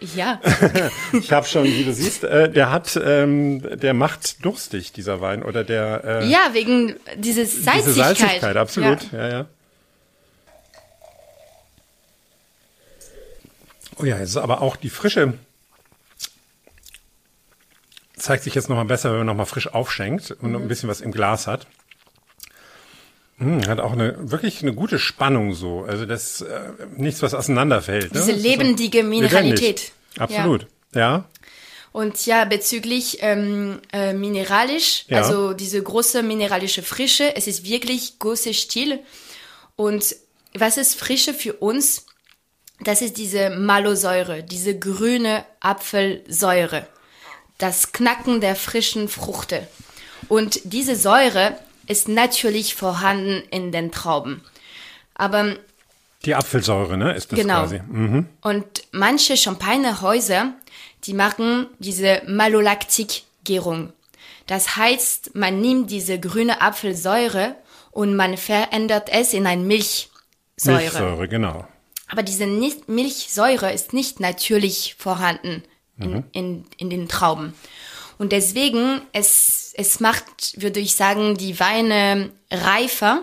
[0.00, 0.40] Ja.
[1.12, 5.42] Ich habe schon, wie du siehst, äh, der hat, ähm, der macht durstig dieser Wein
[5.42, 7.86] oder der äh, Ja, wegen dieses Salzigkeit.
[7.86, 7.94] diese
[8.26, 9.18] Salzigkeit, absolut, Ja.
[9.18, 9.46] ja, ja.
[14.00, 15.34] Oh ja, es ist aber auch die Frische
[18.16, 20.56] zeigt sich jetzt noch mal besser, wenn man noch mal frisch aufschenkt und Mhm.
[20.56, 21.66] ein bisschen was im Glas hat.
[23.38, 28.12] Hm, hat auch eine wirklich eine gute Spannung so, also das äh, nichts was auseinanderfällt.
[28.12, 28.20] Ne?
[28.20, 29.60] Diese so lebendige Mineralität.
[29.60, 29.92] Lebendig.
[30.18, 30.66] Absolut.
[30.94, 31.24] Ja.
[31.92, 35.18] Und ja, bezüglich ähm, äh, mineralisch, Ja.
[35.18, 38.98] also diese große mineralische Frische, es ist wirklich großer Stil.
[39.76, 40.16] Und
[40.54, 42.06] was ist Frische für uns?
[42.80, 46.86] Das ist diese Malosäure, diese grüne Apfelsäure,
[47.58, 49.66] das Knacken der frischen Früchte.
[50.28, 54.42] Und diese Säure ist natürlich vorhanden in den Trauben.
[55.14, 55.56] Aber
[56.24, 57.60] Die Apfelsäure, ne, ist das Genau.
[57.60, 57.80] quasi.
[57.88, 58.26] Mhm.
[58.42, 60.52] Und manche Champagnerhäuser,
[61.04, 63.92] die machen diese Malolaktik-Gärung.
[64.46, 67.54] Das heißt, man nimmt diese grüne Apfelsäure
[67.90, 70.10] und man verändert es in eine Milchsäure.
[70.80, 71.66] Milchsäure, genau.
[72.08, 75.62] Aber diese Milchsäure ist nicht natürlich vorhanden
[75.98, 77.54] in, in, in den Trauben.
[78.18, 83.22] Und deswegen, es, es macht, würde ich sagen, die Weine reifer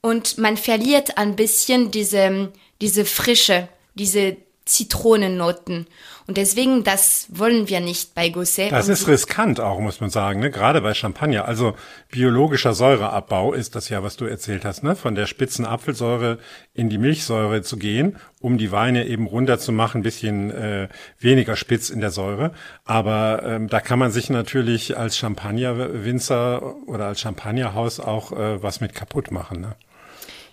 [0.00, 5.86] und man verliert ein bisschen diese, diese Frische, diese Zitronennoten.
[6.28, 8.70] Und deswegen, das wollen wir nicht bei Gosset.
[8.70, 10.50] Das ist riskant auch, muss man sagen, ne?
[10.50, 11.46] gerade bei Champagner.
[11.46, 11.74] Also
[12.10, 14.94] biologischer Säureabbau ist das ja, was du erzählt hast, ne?
[14.94, 16.38] von der spitzen Apfelsäure
[16.74, 20.88] in die Milchsäure zu gehen, um die Weine eben runter zu machen, ein bisschen äh,
[21.18, 22.52] weniger spitz in der Säure.
[22.84, 28.80] Aber ähm, da kann man sich natürlich als Champagnerwinzer oder als Champagnerhaus auch äh, was
[28.80, 29.74] mit kaputt machen, ne?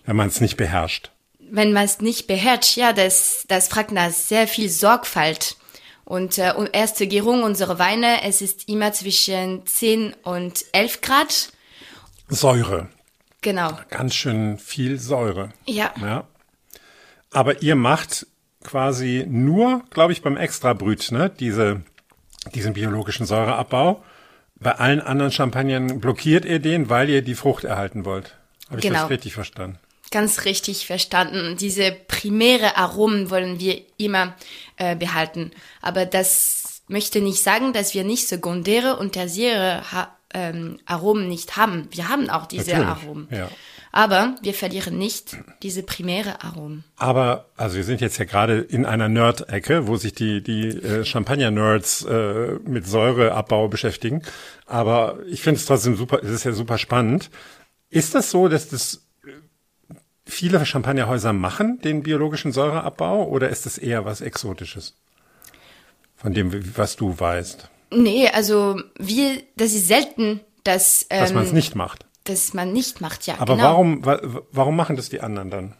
[0.06, 1.12] wenn man es nicht beherrscht.
[1.51, 5.55] Wenn man es nicht beherrscht, ja, das, das fragt nach sehr viel Sorgfalt.
[6.05, 11.51] Und, äh, und erste Gärung unserer Weine, es ist immer zwischen 10 und 11 Grad.
[12.27, 12.89] Säure.
[13.41, 13.77] Genau.
[13.89, 15.51] Ganz schön viel Säure.
[15.65, 15.93] Ja.
[16.01, 16.25] Ja.
[17.31, 18.25] Aber ihr macht
[18.63, 21.81] quasi nur, glaube ich, beim Extrabrüt, ne, diese,
[22.53, 24.03] diesen biologischen Säureabbau.
[24.55, 28.35] Bei allen anderen Champagnern blockiert ihr den, weil ihr die Frucht erhalten wollt.
[28.67, 29.01] Habe ich Genau.
[29.01, 29.79] das richtig verstanden?
[30.12, 31.58] Ganz richtig verstanden.
[31.58, 34.36] Diese primäre Aromen wollen wir immer
[34.78, 35.52] äh, behalten.
[35.82, 41.58] Aber das möchte nicht sagen, dass wir nicht sekundäre und tertiäre ha ähm, Aromen nicht
[41.58, 41.88] haben.
[41.91, 43.28] Wir haben auch diese Natürlich, Aromen.
[43.32, 43.50] ja.
[43.91, 46.84] Aber wir verlieren nicht diese primäre Aromen.
[46.98, 51.04] Aber, also wir sind jetzt ja gerade in einer Nerd-Ecke, wo sich die, die äh,
[51.04, 54.22] Champagner-Nerds äh, mit Säureabbau beschäftigen.
[54.67, 57.32] Aber ich finde es trotzdem super, es ist ja super spannend.
[57.89, 59.09] Ist das so, dass das
[60.30, 64.96] viele Champagnerhäuser machen, den biologischen Säureabbau, oder ist das eher was Exotisches?
[66.15, 71.44] Von dem, was du weißt, Nee, also wir, das ist selten, dass, ähm, dass man
[71.44, 72.06] es nicht macht.
[72.26, 73.34] dass man nicht macht, ja.
[73.39, 73.68] Aber genau.
[73.70, 74.20] warum, wa
[74.52, 75.74] warum machen das die anderen dann?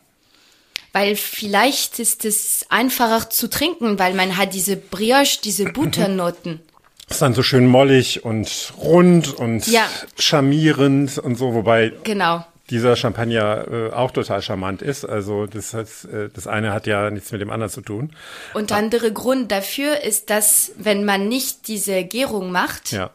[0.92, 6.62] Weil vielleicht ist es einfacher zu trinken, weil man hat diese Brioche, diese Butternoten.
[7.08, 9.88] Ist dann so schön mollig und rund und Ja.
[10.18, 12.44] charmierend und so, wobei Genau.
[12.69, 15.05] Dieser Champagner äh, auch total charmant ist.
[15.05, 18.12] Also das, heißt, äh, das eine hat ja nichts mit dem anderen zu tun.
[18.53, 23.10] Und der andere Grund dafür ist, dass wenn man nicht diese Gärung macht, Ja.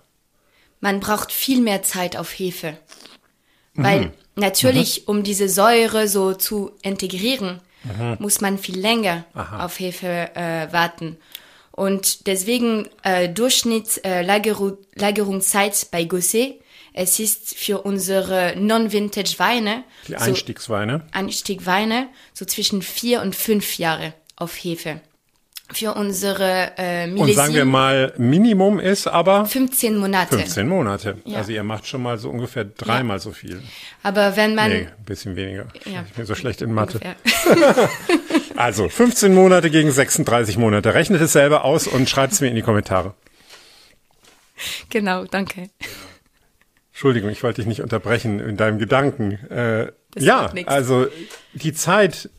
[0.80, 2.76] man braucht viel mehr Zeit auf Hefe.
[3.76, 7.60] Weil natürlich, um diese Säure so zu integrieren,
[8.20, 11.16] muss man viel länger auf Hefe äh, warten.
[11.72, 16.60] Und deswegen äh, Durchschnitt äh, Lageru Lagerungszeit bei Gosset,
[16.96, 21.02] es ist für unsere Non-Vintage-Weine, Die so Einstiegsweine.
[21.10, 25.00] Einstiegweine, so zwischen vier und fünf Jahre auf Hefe.
[25.72, 30.36] Für unsere äh, Und sagen wir mal, Minimum ist aber 15 Monate.
[30.38, 31.16] 15 Monate.
[31.24, 31.38] Ja.
[31.38, 33.60] Also ihr macht schon mal so ungefähr dreimal so viel.
[34.02, 35.66] Aber wenn man Nee, ein bisschen weniger.
[35.86, 36.04] Ja.
[36.06, 37.00] Ich bin so schlecht in Mathe.
[38.56, 40.94] Also 15 Monate gegen 36 Monate.
[40.94, 43.14] Rechnet es selber aus und schreibt es mir in die Kommentare.
[44.90, 45.70] Genau, danke.
[46.94, 49.32] Entschuldigung, ich wollte dich nicht unterbrechen in deinem Gedanken.
[49.50, 51.08] Äh, ja, also
[51.52, 52.30] die Zeit,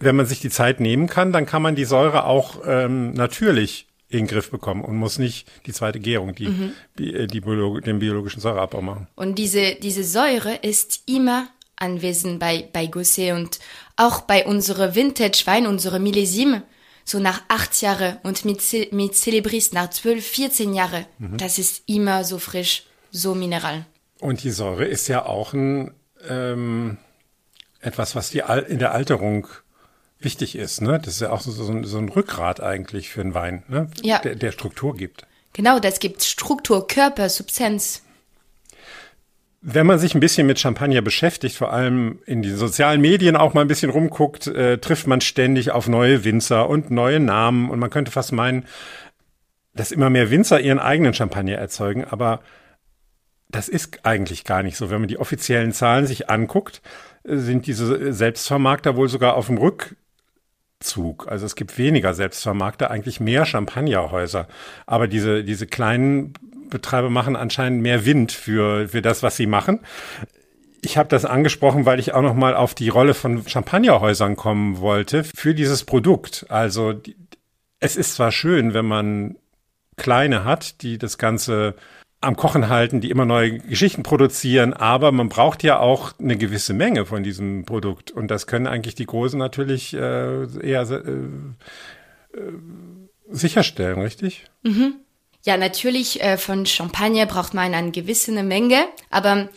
[0.00, 3.86] wenn man sich die Zeit nehmen kann, dann kann man die Säure auch ähm, natürlich
[4.10, 6.72] in den Griff bekommen und muss nicht die zweite Gärung, die, Mhm.
[6.98, 9.08] die, äh, die Biolo den biologischen Säureabbau machen.
[9.14, 13.60] Und diese, diese Säure ist immer anwesend bei, bei Gosset und
[13.96, 16.64] auch bei unserer Vintage-Wein, unsere Millesime,
[17.06, 18.60] so nach acht Jahre und mit,
[18.92, 21.06] mit Celebris nach zwölf, 14 Jahre.
[21.18, 21.38] Mhm.
[21.38, 23.86] Das ist immer so frisch, so mineral.
[24.22, 25.92] Und die Säure ist ja auch ein
[26.28, 26.96] ähm,
[27.80, 29.48] etwas, was die Al in der Alterung
[30.20, 30.80] wichtig ist.
[30.80, 31.00] Ne?
[31.00, 33.88] Das ist ja auch so, so, ein- so ein Rückgrat eigentlich für einen Wein, ne?
[34.02, 34.20] Ja.
[34.20, 35.26] der, der Struktur gibt.
[35.54, 38.02] Genau, das gibt Struktur, Körper, Substanz.
[39.60, 43.54] Wenn man sich ein bisschen mit Champagner beschäftigt, vor allem in den sozialen Medien auch
[43.54, 47.70] mal ein bisschen rumguckt, äh, trifft man ständig auf neue Winzer und neue Namen.
[47.70, 48.66] Und man könnte fast meinen,
[49.74, 52.04] dass immer mehr Winzer ihren eigenen Champagner erzeugen.
[52.04, 52.40] Aber
[53.52, 54.90] das ist eigentlich gar nicht so.
[54.90, 56.82] Wenn man die offiziellen Zahlen sich anguckt,
[57.22, 61.28] sind diese Selbstvermarkter wohl sogar auf dem Rückzug.
[61.28, 64.48] Also es gibt weniger Selbstvermarkter, eigentlich mehr Champagnerhäuser.
[64.86, 66.32] Aber diese, diese kleinen
[66.70, 69.80] Betreiber machen anscheinend mehr Wind für, für das, was sie machen.
[70.80, 74.78] Ich habe das angesprochen, weil ich auch noch mal auf die Rolle von Champagnerhäusern kommen
[74.80, 76.46] wollte für dieses Produkt.
[76.48, 77.00] Also
[77.78, 79.36] es ist zwar schön, wenn man
[79.96, 81.76] kleine hat, die das Ganze
[82.22, 86.72] am Kochen halten, die immer neue Geschichten produzieren, aber man braucht ja auch eine gewisse
[86.72, 88.10] Menge von diesem Produkt.
[88.10, 90.98] Und das können eigentlich die Großen natürlich äh, eher äh,
[92.38, 92.52] äh,
[93.28, 94.44] sicherstellen, richtig?
[95.44, 99.48] Ja, natürlich, äh, von Champagner braucht man eine gewisse Menge, aber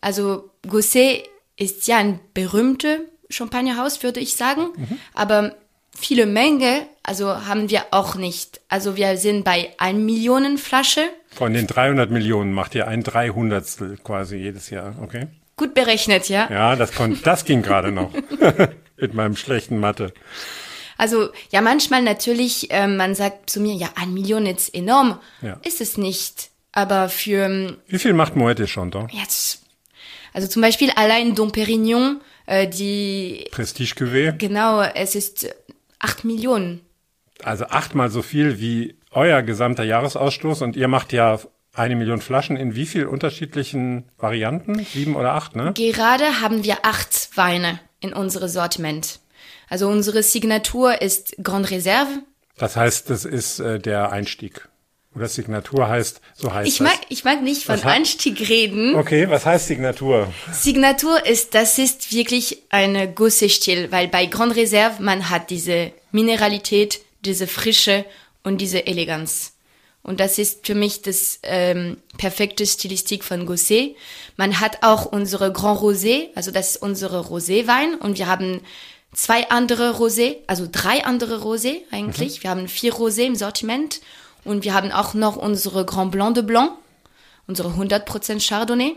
[0.00, 1.24] also Gosset
[1.56, 4.70] ist ja ein berühmtes Champagnerhaus, würde ich sagen,
[5.12, 5.54] aber
[5.94, 8.60] viele Menge, also haben wir auch nicht.
[8.68, 13.98] Also wir sind bei 1 Millionen Flasche, Von den 300 Millionen macht ihr ein Dreihundertstel
[14.02, 15.26] quasi jedes Jahr, okay?
[15.56, 16.48] gut berechnet, ja.
[16.50, 18.12] Ja, das kon das ging gerade noch
[18.96, 20.12] mit meinem schlechten Mathe.
[20.98, 25.60] Also ja, manchmal natürlich, äh, man sagt zu mir, ja, 1 Million ist enorm, Ja.
[25.64, 26.50] ist es nicht.
[26.72, 29.08] Aber für ähm, Wie viel macht Moët Chandon?
[29.12, 29.62] jetzt,
[30.32, 35.48] also zum Beispiel allein Dom Perignon, äh, die Prestige Cuvée, Genau, es ist
[36.00, 36.80] 8 Millionen.
[37.44, 41.38] also achtmal so viel wie euer gesamter Jahresausstoß und ihr macht ja
[41.72, 44.84] eine Million Flaschen in wie viel unterschiedlichen Varianten?
[44.84, 45.72] Sieben oder acht, ne?
[45.74, 49.20] Gerade haben wir acht Weine in unserem Sortiment.
[49.68, 52.10] Also unsere Signatur ist Grande Reserve.
[52.58, 54.68] Das heißt, das ist äh, der Einstieg.
[55.16, 56.88] Oder Signatur heißt, so heißt Ich das.
[56.88, 58.96] mag, ich mag nicht von Anstieg reden.
[58.96, 60.32] Okay, was heißt Signatur?
[60.52, 67.00] Signatur ist, das ist wirklich eine Gosse-Stil, weil bei Grand Reserve man hat diese Mineralität,
[67.24, 68.04] diese Frische
[68.44, 69.54] und diese Eleganz.
[70.04, 73.96] Und das ist für mich das ähm, perfekte Stilistik von Gosset.
[74.36, 78.60] Man hat auch unsere Grand Rosé, also das ist unsere Roséwein und wir haben
[79.14, 82.42] zwei andere Rosé, also drei andere Rosé eigentlich.
[82.42, 84.02] Wir haben vier Rosé im Sortiment
[84.44, 86.72] und wir haben auch noch unsere Grand Blanc de Blanc,
[87.46, 88.96] unsere 100% Chardonnay.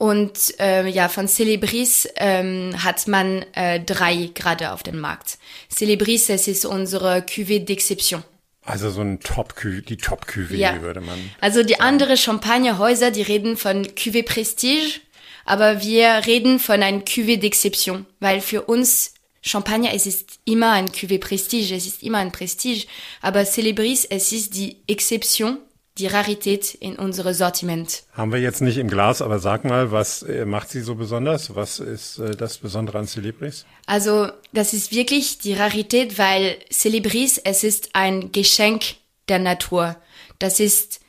[0.00, 5.36] Und äh, ja, von Celebris ähm, hat man äh, drei gerade auf dem Markt.
[5.68, 8.22] Celebris, es ist unsere Cuvée d'Exception.
[8.64, 10.80] Also so ein top die top -Cuvée, Ja.
[10.80, 11.18] würde man.
[11.42, 15.02] Also die andere Champagnerhäuser, die reden von Cuvée Prestige,
[15.44, 20.88] aber wir reden von einem Cuvée d'Exception, weil für uns Champagner, es ist immer ein
[20.88, 22.86] Cuvée Prestige, es ist immer ein Prestige,
[23.20, 25.58] aber Celebris, es ist die Exception,
[26.00, 28.02] die Rarität in unserem Sortiment.
[28.12, 31.54] Haben wir jetzt nicht im Glas, aber sag mal, was äh, macht sie so besonders?
[31.54, 33.66] Was ist äh, das Besondere an Celebris?
[33.86, 38.82] Also, das ist wirklich die Rarität, weil Celebris, es ist ein Geschenk
[39.28, 39.96] der Natur.
[40.38, 41.00] Das ist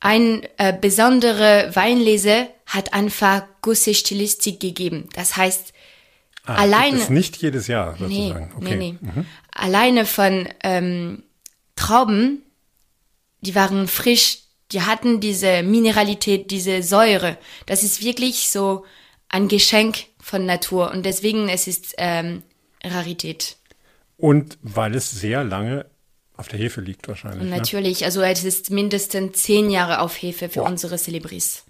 [0.00, 5.08] ein äh, besondere Weinlese hat einfach Gosse Stilistik gegeben.
[5.14, 5.72] Das heißt,
[6.46, 8.52] Ah, Alleine- gibt es nicht jedes Jahr nee, sozusagen.
[8.58, 8.76] okay.
[8.76, 9.24] nee, nee.
[9.52, 11.22] Alleine von ähm,
[11.74, 12.42] Trauben,
[13.44, 14.38] die waren frisch,
[14.72, 17.36] die hatten diese Mineralität, diese Säure.
[17.66, 18.84] Das ist wirklich so
[19.28, 22.42] ein Geschenk von Natur und deswegen es ist ähm,
[22.82, 23.56] Rarität.
[24.16, 25.86] Und weil es sehr lange
[26.36, 27.42] auf der Hefe liegt wahrscheinlich.
[27.42, 27.56] Und Ne?
[27.56, 31.64] natürlich, also es ist mindestens zehn Jahre auf Hefe für unsere Celebris.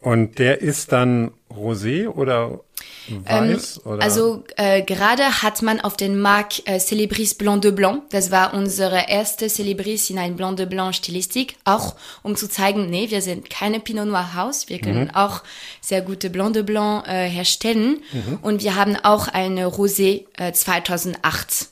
[0.00, 2.60] Und der ist dann rosé oder
[3.08, 3.84] weiß?
[3.84, 4.02] oder?
[4.02, 8.08] Also äh, gerade hat man auf den Markt äh, Celebris Blanc de Blanc.
[8.10, 11.56] Das war unsere erste Celebris in ein Blanc de Blanc Stilistik.
[11.64, 14.68] Auch um zu zeigen, nee, wir sind keine Pinot Noir Haus.
[14.68, 15.42] Wir können auch
[15.80, 18.02] sehr gute Blanc de Blanc äh, herstellen.
[18.42, 21.68] Und wir haben auch eine Rosé äh, 2008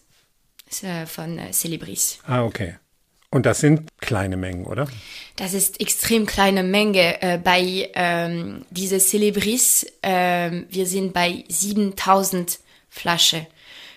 [0.83, 2.19] äh, von äh, Celebris.
[2.27, 2.77] Ah, okay.
[3.31, 4.87] Und das sind kleine Mengen, oder?
[5.37, 7.23] Das ist extrem kleine Menge.
[7.23, 13.47] Äh, bei ähm, diese Celebris, ähm, wir sind bei 7000 Flasche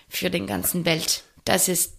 [0.08, 1.22] für den ganzen Welt.
[1.44, 1.94] Das ist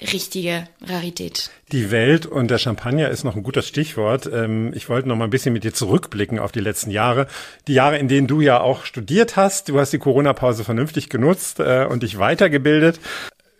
[0.00, 1.50] richtige Rarität.
[1.70, 4.28] Die Welt und der Champagner ist noch ein gutes Stichwort.
[4.30, 7.26] Ähm, Ich wollte noch mal ein bisschen mit dir zurückblicken auf die letzten Jahre.
[7.68, 9.70] Die Jahre, in denen du ja auch studiert hast.
[9.70, 13.00] Du hast die Corona-Pause vernünftig genutzt äh, und dich weitergebildet.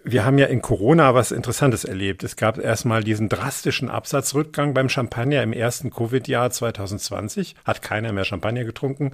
[0.04, 2.24] Wir haben ja in Corona was Interessantes erlebt.
[2.24, 7.54] Es gab erstmal diesen drastischen Absatzrückgang beim Champagner im ersten Covid-Jahr 2020.
[7.64, 9.12] Hat keiner mehr Champagner getrunken.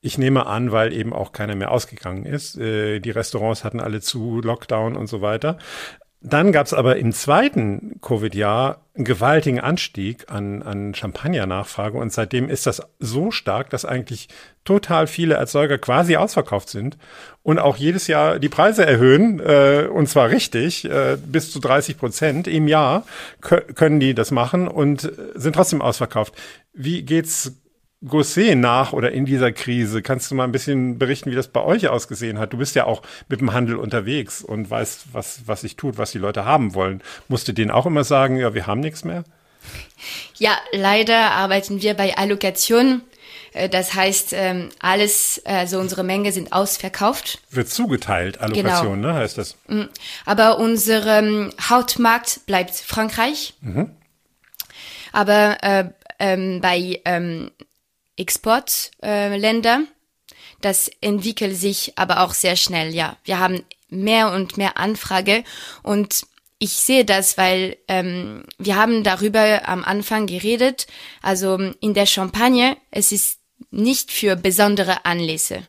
[0.00, 2.56] Ich nehme an, weil eben auch keiner mehr ausgegangen ist.
[2.56, 5.58] Äh, Die Restaurants hatten alle zu, Lockdown und so weiter.
[6.22, 12.50] Dann gab es aber im zweiten Covid-Jahr einen gewaltigen Anstieg an, an Champagner-Nachfrage und seitdem
[12.50, 14.28] ist das so stark, dass eigentlich
[14.64, 16.98] total viele Erzeuger quasi ausverkauft sind
[17.42, 21.96] und auch jedes Jahr die Preise erhöhen äh, und zwar richtig äh, bis zu 30
[21.96, 23.04] Prozent im Jahr
[23.42, 26.34] kö- können die das machen und äh, sind trotzdem ausverkauft.
[26.74, 27.54] Wie geht's
[28.06, 30.00] Gosset nach oder in dieser Krise?
[30.00, 32.52] Kannst du mal ein bisschen berichten, wie das bei euch ausgesehen hat?
[32.52, 36.10] Du bist ja auch mit dem Handel unterwegs und weißt, was, was sich tut, was
[36.12, 37.02] die Leute haben wollen.
[37.28, 39.24] Musst du denen auch immer sagen, ja, wir haben nichts mehr?
[40.38, 43.02] Ja, leider arbeiten wir bei Allokation.
[43.52, 47.40] Äh, Das heißt, ähm, alles, also unsere Menge sind ausverkauft.
[47.50, 49.58] Wird zugeteilt, Allokation, ne, heißt das.
[50.24, 53.52] Aber unser Hauptmarkt bleibt Frankreich.
[55.12, 55.84] Aber äh,
[56.18, 57.50] ähm, bei ähm,
[58.20, 59.82] Exportländer, Länder,
[60.60, 62.94] das entwickelt sich aber auch sehr schnell.
[62.94, 65.42] Ja, wir haben mehr und mehr Anfrage
[65.82, 66.22] und
[66.58, 70.86] ich sehe das, weil ähm, wir haben darüber am Anfang geredet.
[71.22, 73.38] Also in der Champagne, es ist
[73.70, 75.62] nicht für besondere Anlässe,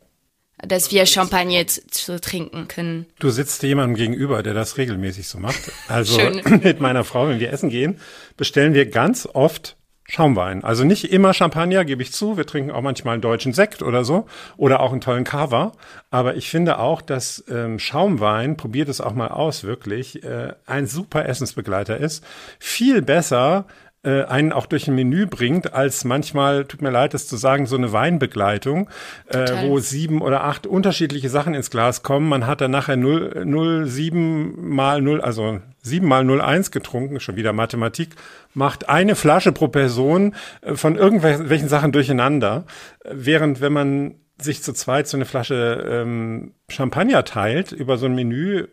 [0.58, 3.06] dass wir Champagner zu, zu trinken können.
[3.20, 5.72] Du sitzt jemandem gegenüber, der das regelmäßig so macht.
[5.88, 6.20] Also
[6.62, 8.02] mit meiner Frau, wenn wir essen gehen,
[8.36, 9.78] bestellen wir ganz oft
[10.12, 10.62] Schaumwein.
[10.66, 12.36] Also nicht immer Champagner, gebe ich zu.
[12.36, 14.26] Wir trinken auch manchmal einen deutschen Sekt oder so
[14.58, 15.72] oder auch einen tollen Cava.
[16.10, 20.86] Aber ich finde auch, dass ähm, Schaumwein, probiert es auch mal aus, wirklich, äh, ein
[20.86, 22.26] super Essensbegleiter ist.
[22.60, 23.64] Viel besser
[24.04, 27.68] äh, einen auch durch ein Menü bringt, als manchmal, tut mir leid, das zu sagen,
[27.68, 28.90] so eine Weinbegleitung,
[29.28, 32.28] äh, wo sieben oder acht unterschiedliche Sachen ins Glas kommen.
[32.28, 37.20] Man hat dann nachher 0, 0 7 mal 0, also 7 mal 0, 1 getrunken,
[37.20, 38.16] schon wieder Mathematik,
[38.54, 42.66] macht eine Flasche pro Person äh, von irgendwelchen Sachen durcheinander.
[43.04, 48.08] Äh, Während wenn man sich zu zweit so eine Flasche ähm, Champagner teilt über so
[48.08, 48.68] ein Menü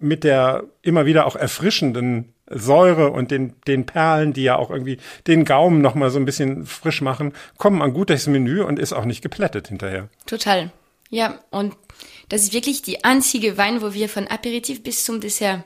[0.00, 4.98] mit der immer wieder auch erfrischenden Säure und den, den Perlen, die ja auch irgendwie
[5.26, 8.92] den Gaumen nochmal so ein bisschen frisch machen, kommt man gut durchs Menü und ist
[8.92, 10.08] auch nicht geplättet hinterher.
[10.26, 10.70] Total.
[11.10, 11.74] Ja, und
[12.28, 15.64] das ist wirklich die einzige Wein, wo wir von Aperitif bis zum Dessert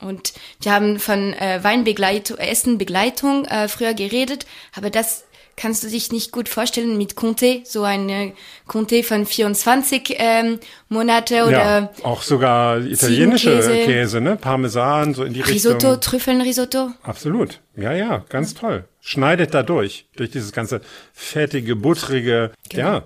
[0.00, 5.24] und wir haben von äh, Weinbegleitung, Essenbegleitung äh, früher geredet, aber das
[5.60, 8.32] kannst du dich nicht gut vorstellen mit Comté, so eine
[8.66, 10.58] Comté von 24 ähm,
[10.88, 13.72] Monate oder ja, auch sogar italienische Käse.
[13.72, 14.36] Käse, ne?
[14.36, 15.90] Parmesan, so in die Risotto, Richtung.
[15.90, 16.90] Risotto, Trüffelnrisotto.
[17.02, 17.60] Absolut.
[17.76, 18.84] Ja, ja, ganz toll.
[19.00, 20.80] Schneidet da durch, durch dieses ganze
[21.12, 22.52] fettige, buttrige.
[22.70, 22.82] Genau.
[22.82, 23.02] Ja,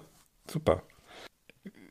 [0.49, 0.83] super.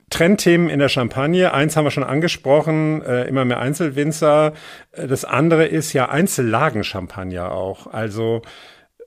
[0.09, 1.53] Trendthemen in der Champagne.
[1.53, 4.53] Eins haben wir schon angesprochen, äh, immer mehr Einzelwinzer.
[4.91, 7.87] Äh, das andere ist ja Einzellagen-Champagner auch.
[7.87, 8.43] Also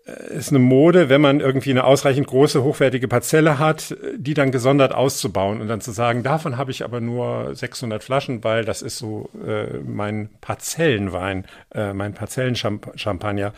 [0.07, 4.95] ist eine Mode, wenn man irgendwie eine ausreichend große, hochwertige Parzelle hat, die dann gesondert
[4.95, 8.99] auszubauen und dann zu sagen, davon habe ich aber nur 600 Flaschen, weil das ist
[8.99, 13.53] so äh, mein Parzellenwein, äh, mein Parzellenchampagner.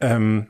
[0.00, 0.46] Ähm,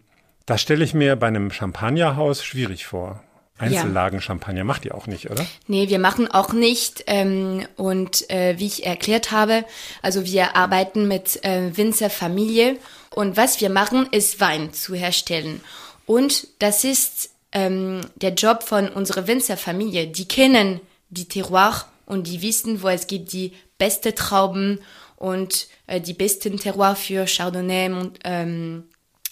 [0.47, 3.23] das stelle ich mir bei einem Champagnerhaus schwierig vor.
[3.57, 5.47] Einzellagen-Champagner macht ihr auch nicht, oder?
[5.69, 7.05] Nee, wir machen auch nicht.
[7.07, 9.65] Ähm, und äh, wie ich erklärt habe,
[10.03, 12.77] also wir arbeiten mit äh, Winzerfamilie
[13.15, 15.61] und was wir machen, ist Wein zu herstellen.
[16.05, 20.09] Und das ist ähm, der Job von unserer Winzerfamilie.
[20.09, 24.81] Die kennen die Terroir und die wissen, wo es gibt die beste Trauben
[25.17, 28.85] und äh, die besten Terroir für Chardonnay, ähm,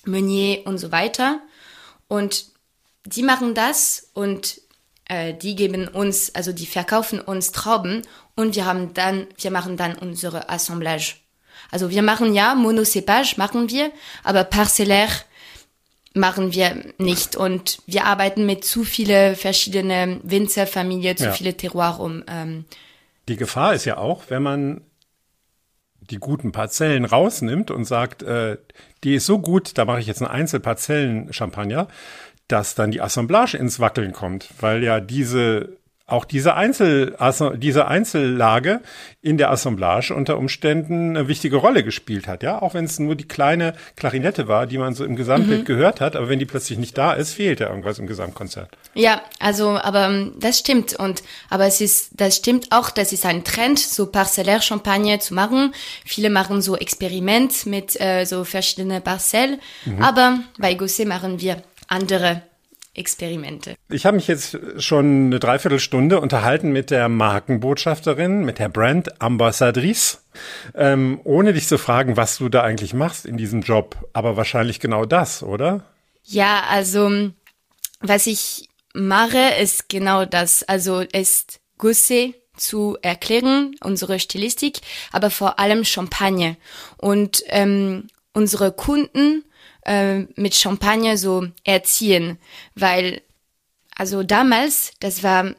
[0.05, 1.41] Meunier und so weiter.
[2.07, 2.47] Und
[3.05, 4.61] die machen das und
[5.07, 8.03] äh, die geben uns, also die verkaufen uns Trauben
[8.37, 11.22] und wir haben dann, wir machen dann unsere Assemblage.
[11.73, 13.91] Also wir machen ja Monocepage machen wir,
[14.23, 15.09] aber parcellär
[16.14, 21.33] machen wir nicht und wir arbeiten mit zu viele verschiedene Winzerfamilien, zu ja.
[21.33, 22.23] viele Terroirs um.
[22.29, 22.66] Ähm,
[23.29, 24.83] die Gefahr ist ja auch, wenn man
[26.11, 28.59] die guten Parzellen rausnimmt und sagt, äh,
[29.03, 31.89] die ist so gut, da mache ich jetzt einen Einzelparzellen-Champagner,
[32.49, 37.17] dass dann die Assemblage ins Wackeln kommt, weil ja diese auch diese Einzel
[37.57, 38.81] diese Einzellage
[39.21, 43.15] in der Assemblage unter Umständen eine wichtige Rolle gespielt hat, ja, auch wenn es nur
[43.15, 45.65] die kleine Klarinette war, die man so im Gesamtbild mhm.
[45.65, 48.69] gehört hat, aber wenn die plötzlich nicht da ist, fehlt ja irgendwas im Gesamtkonzert.
[48.95, 53.25] Ja, also aber ähm, das stimmt und aber es ist das stimmt auch, das ist
[53.25, 55.73] ein Trend, so parcellaire Champagner zu machen.
[56.05, 60.03] Viele machen so Experiment mit äh, so verschiedene Parzellen, mhm.
[60.03, 62.43] aber bei Gosset machen wir andere
[62.95, 63.74] Experimente.
[63.88, 70.22] Ich habe mich jetzt schon eine Dreiviertelstunde unterhalten mit der Markenbotschafterin, mit der Brand Ambassadrice,
[70.74, 73.97] ähm, ohne dich zu fragen, was du da eigentlich machst in diesem Job.
[74.12, 75.84] Aber wahrscheinlich genau das, oder?
[76.24, 77.30] Ja, also
[78.01, 80.62] was ich mache, ist genau das.
[80.62, 84.80] Also ist Gusse zu erklären, unsere Stilistik,
[85.11, 86.57] aber vor allem Champagne.
[86.99, 89.45] Und ähm, unsere Kunden
[89.85, 92.39] äh, mit Champagner so erziehen,
[92.74, 93.22] weil
[93.95, 95.55] also damals, das war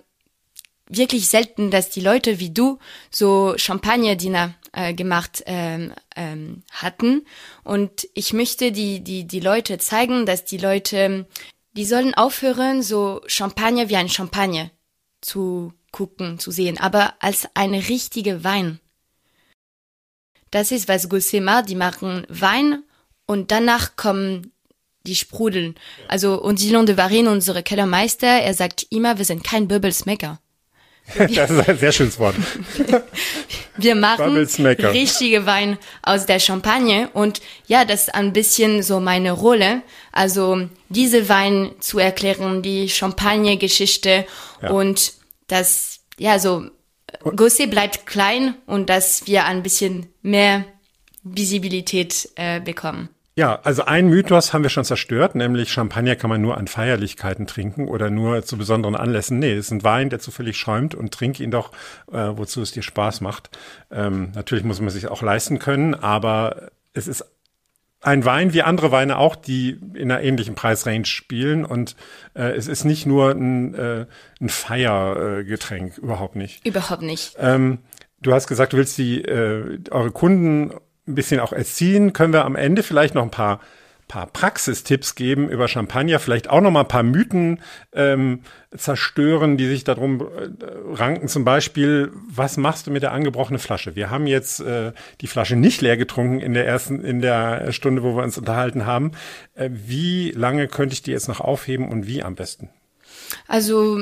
[0.89, 7.25] wirklich selten, dass die Leute wie du so Champagner-Dinner äh, gemacht ähm, ähm, hatten.
[7.63, 11.27] Und ich möchte die, die, die Leute zeigen, dass die Leute,
[11.73, 14.71] die sollen aufhören, so Champagner wie ein Champagner
[15.21, 18.79] zu gucken, zu sehen, aber als eine richtige Wein.
[20.51, 22.83] Das ist was Gosema, die machen Wein
[23.25, 24.51] und danach kommen
[25.05, 25.75] die Sprudeln.
[26.07, 30.39] Also, und Silon de Varin, unsere Kellermeister, er sagt immer, wir sind kein Bubblesmaker.
[31.17, 32.35] das ist ein sehr schönes Wort.
[33.77, 39.33] wir machen richtige Wein aus der Champagne und ja, das ist ein bisschen so meine
[39.33, 39.81] Rolle.
[40.13, 44.25] Also diese Wein zu erklären, die Champagne-Geschichte
[44.61, 44.69] ja.
[44.69, 45.13] und
[45.47, 46.69] das, ja, so
[47.35, 50.63] Gosset bleibt klein und dass wir ein bisschen mehr
[51.23, 53.09] Visibilität äh, bekommen.
[53.35, 57.47] Ja, also ein Mythos haben wir schon zerstört, nämlich Champagner kann man nur an Feierlichkeiten
[57.47, 59.39] trinken oder nur zu besonderen Anlässen.
[59.39, 61.71] Nee, es ist ein Wein, der zufällig schäumt und trink ihn doch,
[62.11, 63.49] äh, wozu es dir Spaß macht.
[63.91, 67.25] Ähm, natürlich muss man sich auch leisten können, aber es ist
[68.01, 71.95] ein Wein wie andere Weine auch, die in einer ähnlichen Preisrange spielen und
[72.35, 74.05] äh, es ist nicht nur ein, äh,
[74.41, 76.63] ein Feiergetränk, überhaupt nicht.
[76.67, 77.35] Überhaupt nicht.
[77.39, 77.79] Ähm,
[78.21, 80.73] du hast gesagt, du willst die äh, eure Kunden
[81.07, 83.59] ein bisschen auch erziehen, können wir am Ende vielleicht noch ein paar
[84.07, 87.61] paar Praxistipps geben über Champagner, vielleicht auch noch mal ein paar Mythen
[87.93, 88.41] ähm,
[88.75, 90.49] zerstören, die sich darum äh,
[90.93, 91.27] ranken.
[91.27, 93.95] Zum Beispiel, was machst du mit der angebrochenen Flasche?
[93.95, 94.91] Wir haben jetzt äh,
[95.21, 98.85] die Flasche nicht leer getrunken in der ersten, in der Stunde, wo wir uns unterhalten
[98.85, 99.11] haben.
[99.55, 102.69] Äh, wie lange könnte ich die jetzt noch aufheben und wie am besten?
[103.47, 103.99] Also,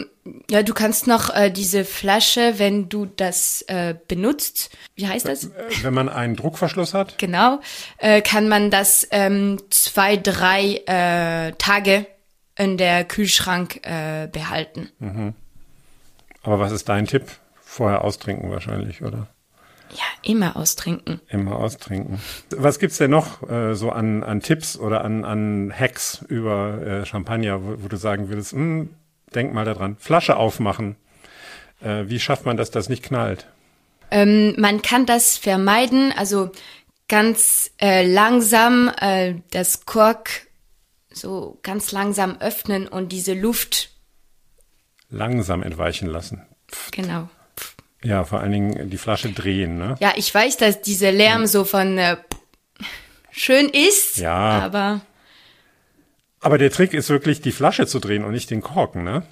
[0.50, 5.46] ja, du kannst noch äh, diese Flasche, wenn du das äh, benutzt, wie heißt das?
[5.46, 5.50] Äh,
[5.82, 7.18] Wenn man einen Druckverschluss hat?
[7.18, 7.60] Genau,
[7.98, 12.06] äh, kann man das ähm, zwei, drei äh, Tage
[12.58, 14.90] in der Kühlschrank äh, behalten.
[16.44, 17.24] Aber was ist dein Tipp?
[17.62, 19.28] Vorher austrinken wahrscheinlich, oder?
[19.94, 21.20] Ja, immer austrinken.
[21.28, 22.22] Immer austrinken.
[22.50, 27.06] Was gibt's denn noch äh, so an, an Tipps oder an, an Hacks über äh,
[27.06, 28.90] Champagner, wo, wo du sagen würdest, hm,
[29.36, 30.96] denk mal daran, Flasche aufmachen.
[31.82, 33.48] Äh, wie schafft man, dass das nicht knallt?
[34.12, 36.52] Ähm, man kann das vermeiden, also
[37.08, 40.48] ganz äh, langsam äh, das Kork
[41.14, 43.90] so ganz langsam öffnen und diese Luft,
[45.10, 46.46] Langsam entweichen lassen.
[46.92, 47.30] genau.
[48.02, 49.96] Ja, vor allen Dingen die Flasche drehen, ne?
[50.00, 52.16] Ja, ich weiß, dass dieser Lärm so von äh,
[53.30, 54.60] schön ist, Ja.
[54.62, 55.02] aber
[56.42, 59.24] Aber der Trick ist wirklich, die Flasche zu drehen und nicht den Korken, ne?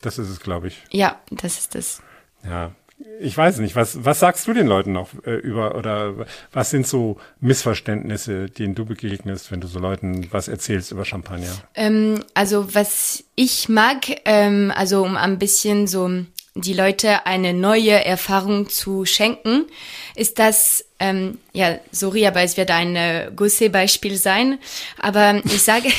[0.00, 0.82] Das ist es, glaube ich.
[0.90, 2.02] ja, das ist das.
[2.44, 2.72] Ja.
[3.20, 6.86] Ich weiß nicht, was, was sagst du den Leuten noch äh, über, oder was sind
[6.86, 11.52] so Missverständnisse, denen du begegnest, wenn du so Leuten was erzählst über Champagner?
[11.74, 16.08] Ähm, also was ich mag, ähm, also um ein bisschen so
[16.56, 19.66] die Leute eine neue Erfahrung zu schenken,
[20.14, 24.58] ist das, ähm, ja, sorry, aber es wird ein äh, Gossé-Beispiel sein,
[24.98, 25.90] aber ich sage,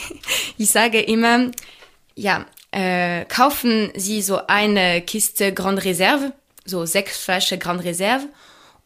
[0.58, 1.50] ich sage immer,
[2.14, 6.32] ja, äh, kaufen Sie so eine Kiste Grande Reserve,
[6.64, 8.28] so sechs Flaschen Grande Reserve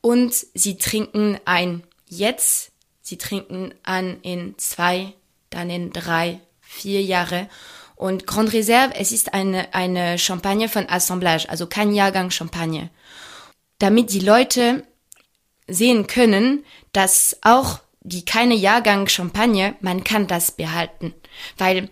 [0.00, 2.72] und Sie trinken ein jetzt,
[3.02, 5.12] Sie trinken an in zwei,
[5.50, 7.48] dann in drei, vier Jahre.
[7.96, 12.90] Und Grande Reserve, es ist eine, eine Champagne von Assemblage, also kein Jahrgang Champagne.
[13.78, 14.84] Damit die Leute
[15.66, 21.14] sehen können, dass auch die keine Jahrgang Champagne, man kann das behalten.
[21.58, 21.88] Weil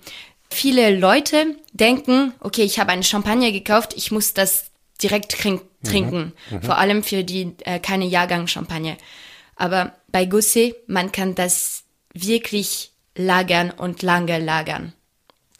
[0.50, 4.70] viele Leute denken, okay, ich habe eine Champagne gekauft, ich muss das
[5.02, 6.32] direkt trink trinken.
[6.62, 8.96] Vor allem für die äh, keine Jahrgang Champagne.
[9.56, 11.84] Aber bei Gossé, man kann das
[12.14, 14.92] wirklich lagern und lange lagern.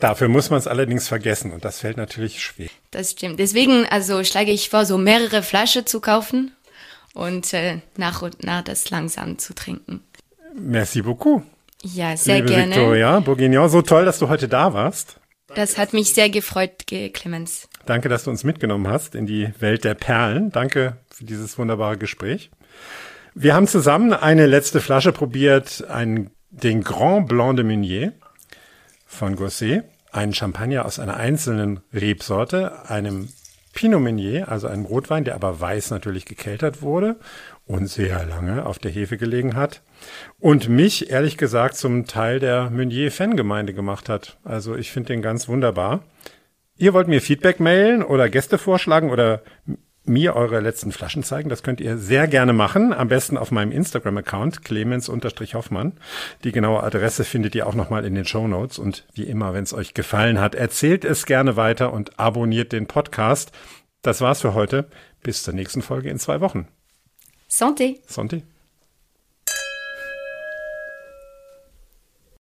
[0.05, 2.69] Dafür muss man es allerdings vergessen und das fällt natürlich schwer.
[2.91, 3.39] Das stimmt.
[3.39, 6.53] Deswegen, also schlage ich vor, so mehrere Flaschen zu kaufen
[7.15, 10.03] und äh, nach und nach das langsam zu trinken.
[10.55, 11.43] Merci beaucoup.
[11.83, 12.75] Ja, sehr liebe gerne.
[12.77, 15.21] Victoria Bourguignon, so toll, dass du heute da warst.
[15.55, 17.69] Das hat mich sehr gefreut, Ge- Clemens.
[17.87, 20.51] Danke, dass du uns mitgenommen hast in die Welt der Perlen.
[20.51, 22.51] Danke für dieses wunderbare Gespräch.
[23.35, 28.13] Wir haben zusammen eine letzte Flasche probiert, einen, den Grand Blanc de Meunier
[29.07, 29.85] von Gosset,
[30.15, 33.29] einen Champagner aus einer einzelnen Rebsorte, einem
[33.75, 37.17] Pinot Meunier, also einem Rotwein, der aber weiß natürlich gekeltert wurde
[37.67, 39.83] und sehr lange auf der Hefe gelegen hat
[40.39, 44.39] und mich ehrlich gesagt zum Teil der Meunier-Fangemeinde gemacht hat.
[44.45, 46.05] Also ich finde den ganz wunderbar.
[46.77, 49.43] Ihr wollt mir Feedback mailen oder Gäste vorschlagen oder
[50.05, 52.93] mir eure letzten Flaschen zeigen, das könnt ihr sehr gerne machen.
[52.93, 55.93] Am besten auf meinem Instagram-Account, clemens-hoffmann.
[56.45, 58.79] Die genaue Adresse findet ihr auch nochmal in den Show Notes.
[58.79, 62.87] Und wie immer, wenn es euch gefallen hat, erzählt es gerne weiter und abonniert den
[62.87, 63.53] Podcast.
[64.03, 64.89] Das war's für heute.
[65.23, 66.69] Bis zur nächsten Folge in zwei Wochen.
[67.51, 67.99] Santé!
[68.07, 68.43] Santé.